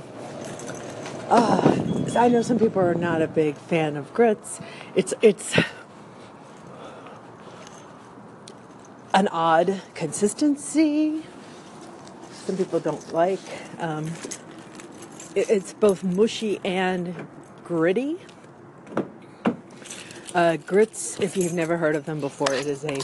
[1.29, 1.72] Uh,
[2.15, 4.59] I know some people are not a big fan of grits.
[4.95, 5.57] It's it's
[9.13, 11.23] an odd consistency.
[12.45, 13.39] Some people don't like.
[13.79, 14.11] Um,
[15.35, 17.27] it, it's both mushy and
[17.63, 18.17] gritty.
[20.35, 22.99] Uh, grits, if you've never heard of them before, it is a,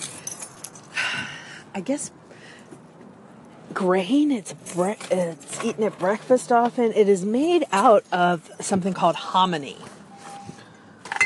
[1.75, 2.11] I guess,
[3.73, 4.31] grain.
[4.31, 6.91] It's bre- it's eaten at breakfast often.
[6.93, 9.77] It is made out of something called hominy,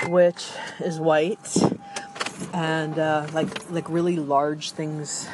[0.08, 1.58] which is white
[2.54, 5.28] and uh, like like really large things.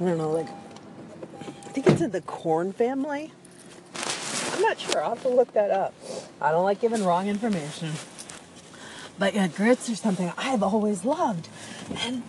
[0.00, 3.32] I don't know, like I think it's in the corn family.
[4.52, 5.02] I'm not sure.
[5.02, 5.94] I'll have to look that up.
[6.40, 7.92] I don't like giving wrong information.
[9.18, 11.48] But yeah, grits are something I've always loved,
[11.98, 12.22] and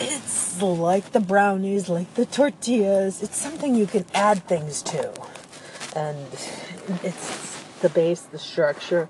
[0.00, 3.22] it's like the brownies, like the tortillas.
[3.22, 5.12] It's something you can add things to.
[5.96, 6.26] And
[7.02, 9.08] it's the base, the structure,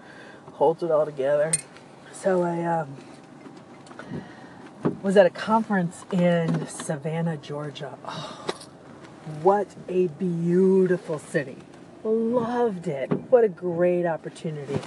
[0.53, 1.53] holds it all together.
[2.13, 2.97] So I um,
[5.03, 7.97] was at a conference in Savannah, Georgia.
[8.05, 8.45] Oh,
[9.43, 11.59] what a beautiful city.
[12.05, 13.13] Loved it.
[13.13, 14.81] What a great opportunity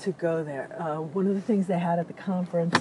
[0.00, 0.76] to go there.
[0.78, 2.74] Uh, one of the things they had at the conference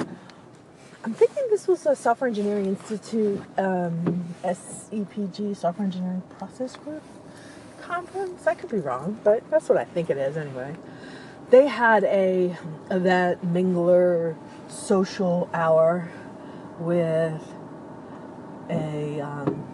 [1.01, 7.03] I'm thinking this was a Software Engineering Institute, um, SEPG, Software Engineering Process Group
[7.79, 8.45] conference.
[8.45, 10.75] I could be wrong, but that's what I think it is anyway.
[11.51, 12.57] They had a
[12.91, 14.35] event mingler
[14.67, 16.11] social hour
[16.79, 17.41] with
[18.69, 19.65] a um,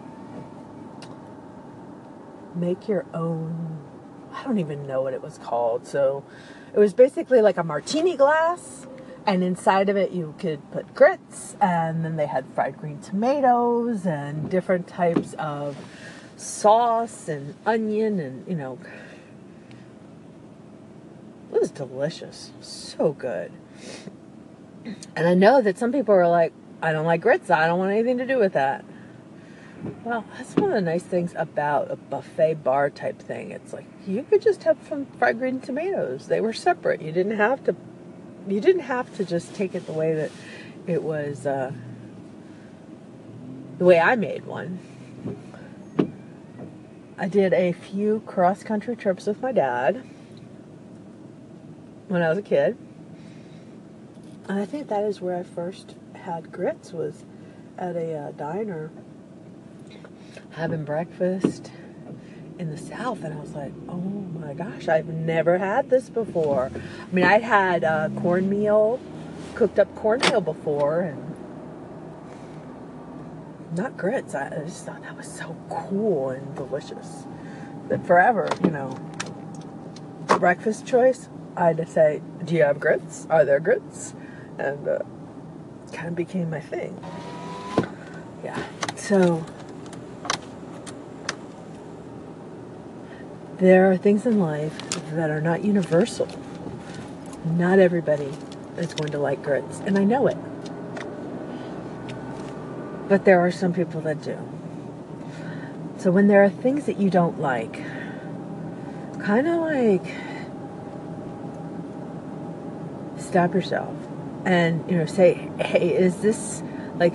[2.54, 3.80] make your own.
[4.32, 5.88] I don't even know what it was called.
[5.88, 6.22] So
[6.72, 8.86] it was basically like a martini glass
[9.26, 14.06] and inside of it you could put grits and then they had fried green tomatoes
[14.06, 15.76] and different types of
[16.36, 18.78] sauce and onion and you know
[21.52, 22.52] it was delicious.
[22.60, 23.52] So good.
[25.16, 26.52] And i know that some people are like
[26.82, 27.50] i don't like grits.
[27.50, 28.84] I don't want anything to do with that.
[30.04, 33.50] Well that's one of the nice things about a buffet bar type thing.
[33.50, 36.28] It's like you could just have some fried green tomatoes.
[36.28, 37.00] They were separate.
[37.02, 37.74] You didn't have to
[38.46, 40.30] you didn't have to just take it the way that
[40.86, 41.72] it was uh,
[43.78, 44.78] the way I made one.
[47.18, 50.04] I did a few cross country trips with my dad
[52.08, 52.76] when I was a kid.
[54.48, 57.24] And I think that is where I first had grits was
[57.78, 58.90] at a uh, diner
[60.50, 61.72] having breakfast
[62.58, 66.70] in the South, and I was like, oh my gosh, I've never had this before.
[66.74, 68.98] I mean, I'd had uh, cornmeal,
[69.54, 71.22] cooked up cornmeal before, and
[73.76, 74.34] not grits.
[74.34, 77.26] I just thought that was so cool and delicious.
[77.88, 78.98] That forever, you know,
[80.26, 83.26] breakfast choice, I'd say, do you have grits?
[83.30, 84.14] Are there grits?
[84.58, 85.00] And uh,
[85.92, 86.98] kind of became my thing.
[88.42, 88.62] Yeah.
[88.96, 89.44] So
[93.58, 94.78] there are things in life
[95.12, 96.28] that are not universal.
[97.44, 98.30] Not everybody
[98.76, 100.36] is going to like grits, and I know it.
[103.08, 104.36] But there are some people that do.
[105.98, 107.82] So when there are things that you don't like,
[109.20, 110.04] kind of like
[113.18, 113.94] stop yourself
[114.44, 116.62] and you know say, "Hey, is this
[116.96, 117.14] like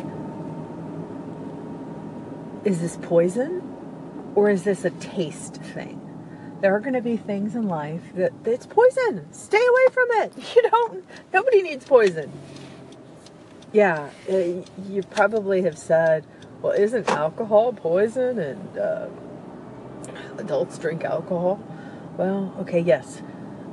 [2.64, 3.62] is this poison
[4.34, 6.01] or is this a taste thing?"
[6.62, 9.28] There are going to be things in life that it's poison.
[9.34, 10.34] Stay away from it.
[10.56, 11.06] You don't.
[11.34, 12.32] Nobody needs poison.
[13.74, 16.26] Yeah, uh, you probably have said,
[16.62, 19.08] "Well, isn't alcohol poison?" And uh,
[20.38, 21.60] adults drink alcohol.
[22.18, 23.22] Well, okay, yes.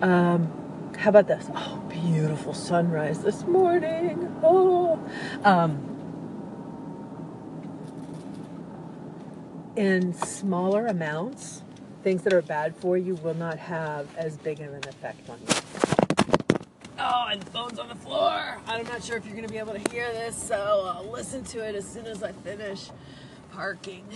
[0.00, 0.50] Um,
[0.96, 1.46] how about this?
[1.54, 4.34] Oh, beautiful sunrise this morning.
[4.42, 4.98] Oh,
[5.44, 5.98] um,
[9.76, 11.62] in smaller amounts
[12.08, 15.38] things that are bad for you will not have as big of an effect on
[15.40, 15.54] you.
[16.98, 18.56] Oh, and the phone's on the floor.
[18.66, 21.44] I'm not sure if you're going to be able to hear this, so I'll listen
[21.44, 22.88] to it as soon as I finish
[23.52, 24.06] parking.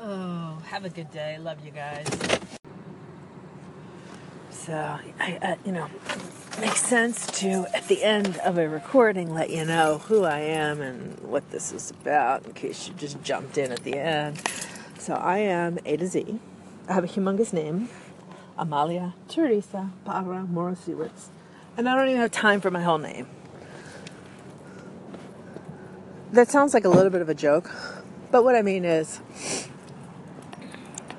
[0.00, 1.36] Oh, have a good day.
[1.38, 2.06] Love you guys.
[4.48, 5.88] So, I, uh, you know,
[6.62, 10.80] makes sense to, at the end of a recording, let you know who I am
[10.80, 14.40] and what this is about in case you just jumped in at the end.
[14.98, 16.40] So, I am A to Z.
[16.86, 17.88] I have a humongous name
[18.58, 21.28] Amalia Teresa Parra Morosiewicz.
[21.76, 23.26] And I don't even have time for my whole name.
[26.32, 27.70] That sounds like a little bit of a joke,
[28.30, 29.20] but what I mean is,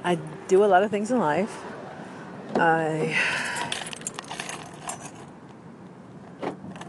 [0.04, 1.64] I do a lot of things in life.
[2.56, 3.18] I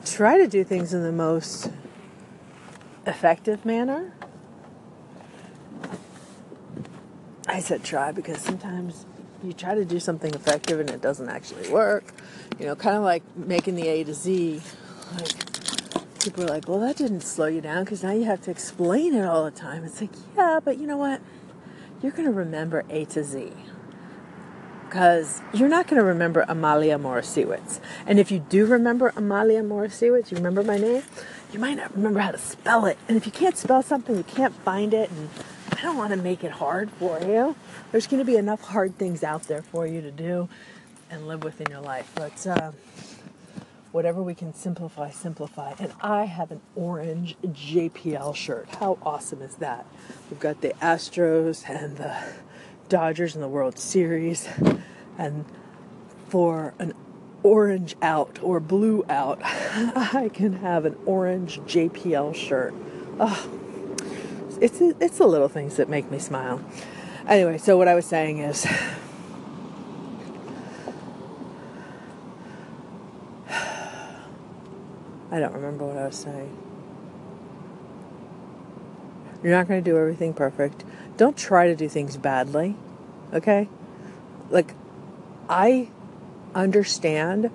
[0.05, 1.71] try to do things in the most
[3.07, 4.13] effective manner.
[7.57, 9.07] I said try because sometimes
[9.43, 12.05] you try to do something effective and it doesn't actually work.
[12.59, 14.61] You know, kind of like making the A to Z.
[15.15, 18.51] Like people are like, "Well, that didn't slow you down because now you have to
[18.51, 21.23] explain it all the time." It's like, yeah, but you know what?
[22.03, 23.55] You're going to remember A to Z
[24.85, 27.81] because you're not going to remember Amalia Morosiewicz.
[28.07, 31.05] And if you do remember Amalia Morosiewicz, you remember my name,
[31.55, 32.99] you might not remember how to spell it.
[33.09, 35.11] And if you can't spell something, you can't find it.
[35.11, 35.31] And
[35.77, 37.55] I don't want to make it hard for you.
[37.93, 40.49] There's going to be enough hard things out there for you to do
[41.11, 42.11] and live with in your life.
[42.15, 42.73] But uh,
[43.93, 45.75] whatever we can simplify, simplify.
[45.79, 48.71] And I have an orange JPL shirt.
[48.77, 49.85] How awesome is that?
[50.31, 52.17] We've got the Astros and the
[52.89, 54.49] Dodgers in the World Series.
[55.19, 55.45] And
[56.29, 56.95] for an
[57.43, 62.73] orange out or blue out, I can have an orange JPL shirt.
[63.21, 63.66] Oh,
[64.61, 66.61] it's it's the little things that make me smile.
[67.29, 68.67] Anyway, so what I was saying is
[75.31, 76.57] I don't remember what I was saying.
[79.43, 80.85] You're not going to do everything perfect.
[81.17, 82.75] Don't try to do things badly.
[83.35, 83.69] Okay?
[84.51, 84.75] Like
[85.49, 85.89] I
[86.55, 87.51] understand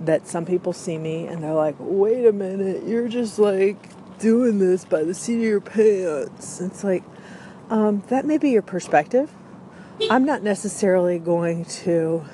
[0.00, 3.89] that some people see me and they're like, "Wait a minute, you're just like
[4.20, 6.60] doing this by the seat of your pants.
[6.60, 7.02] It's like,
[7.70, 9.30] um, that may be your perspective.
[10.10, 12.24] I'm not necessarily going to,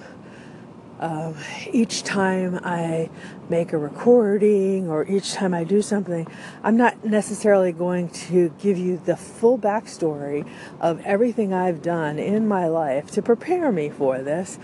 [1.00, 1.36] um,
[1.72, 3.10] each time I
[3.48, 6.26] make a recording or each time I do something,
[6.62, 10.48] I'm not necessarily going to give you the full backstory
[10.80, 14.58] of everything I've done in my life to prepare me for this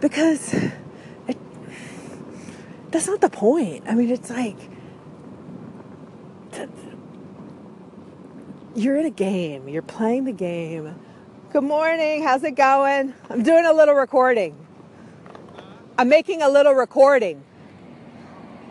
[0.00, 1.36] because it,
[2.90, 3.84] that's not the point.
[3.86, 4.56] I mean, it's like,
[8.76, 10.94] you're in a game, you're playing the game.
[11.50, 13.14] Good morning, how's it going?
[13.30, 14.54] I'm doing a little recording.
[15.96, 17.42] I'm making a little recording.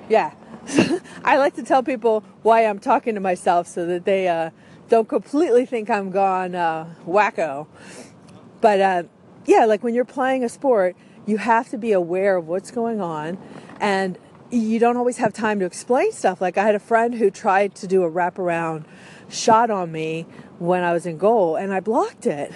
[0.08, 0.36] Yeah.
[1.24, 4.52] I like to tell people why I'm talking to myself so that they uh,
[4.90, 7.66] don't completely think I'm gone uh, wacko.
[8.62, 9.04] But uh,
[9.48, 10.96] yeah, like when you're playing a sport,
[11.26, 13.40] you have to be aware of what's going on
[13.82, 14.20] and
[14.52, 16.42] you don't always have time to explain stuff.
[16.42, 18.86] Like I had a friend who tried to do a wraparound
[19.30, 20.26] shot on me
[20.60, 22.52] when I was in goal and I blocked it.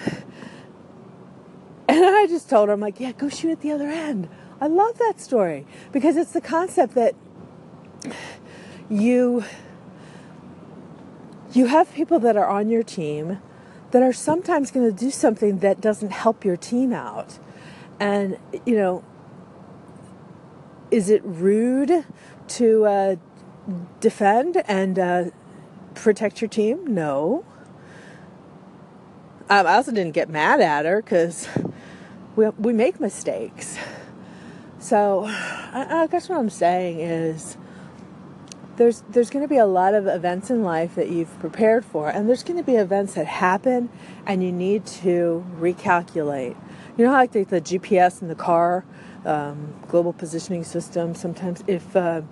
[1.88, 4.28] And I just told her, I'm like, yeah, go shoot at the other end.
[4.60, 7.14] I love that story because it's the concept that
[8.88, 9.44] you
[11.52, 13.40] you have people that are on your team
[13.90, 17.38] that are sometimes going to do something that doesn't help your team out.
[17.98, 19.04] And you know,
[20.90, 22.04] is it rude
[22.48, 23.16] to uh,
[24.00, 25.24] defend and uh,
[25.94, 26.94] protect your team?
[26.94, 27.44] No.
[29.48, 31.48] I also didn't get mad at her because
[32.36, 33.76] we, we make mistakes.
[34.78, 37.56] So I, I guess what I'm saying is
[38.76, 42.08] there's there's going to be a lot of events in life that you've prepared for,
[42.08, 43.90] and there's going to be events that happen,
[44.24, 46.56] and you need to recalculate.
[46.96, 48.86] You know how like the, the GPS in the car,
[49.24, 51.14] um, global positioning system.
[51.14, 52.22] Sometimes if uh,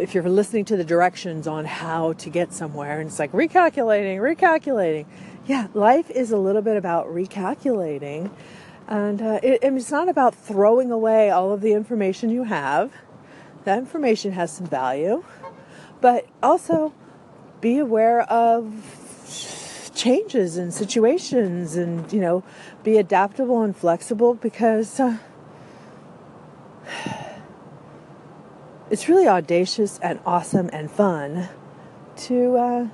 [0.00, 4.18] if you're listening to the directions on how to get somewhere and it's like recalculating,
[4.18, 5.06] recalculating.
[5.46, 8.30] Yeah, life is a little bit about recalculating.
[8.88, 12.92] And uh, it, it's not about throwing away all of the information you have.
[13.64, 15.22] That information has some value.
[16.00, 16.94] But also
[17.60, 22.42] be aware of changes and situations and, you know,
[22.82, 24.98] be adaptable and flexible because.
[24.98, 25.18] Uh,
[28.90, 31.48] it's really audacious and awesome and fun
[32.16, 32.88] to uh,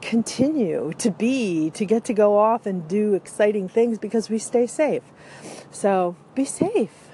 [0.00, 4.66] continue to be, to get to go off and do exciting things because we stay
[4.66, 5.02] safe.
[5.70, 7.10] So be safe.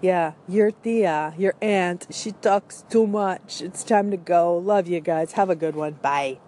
[0.00, 3.62] Yeah, your Tia, your aunt, she talks too much.
[3.62, 4.56] It's time to go.
[4.56, 5.32] Love you guys.
[5.32, 5.92] Have a good one.
[6.02, 6.38] Bye.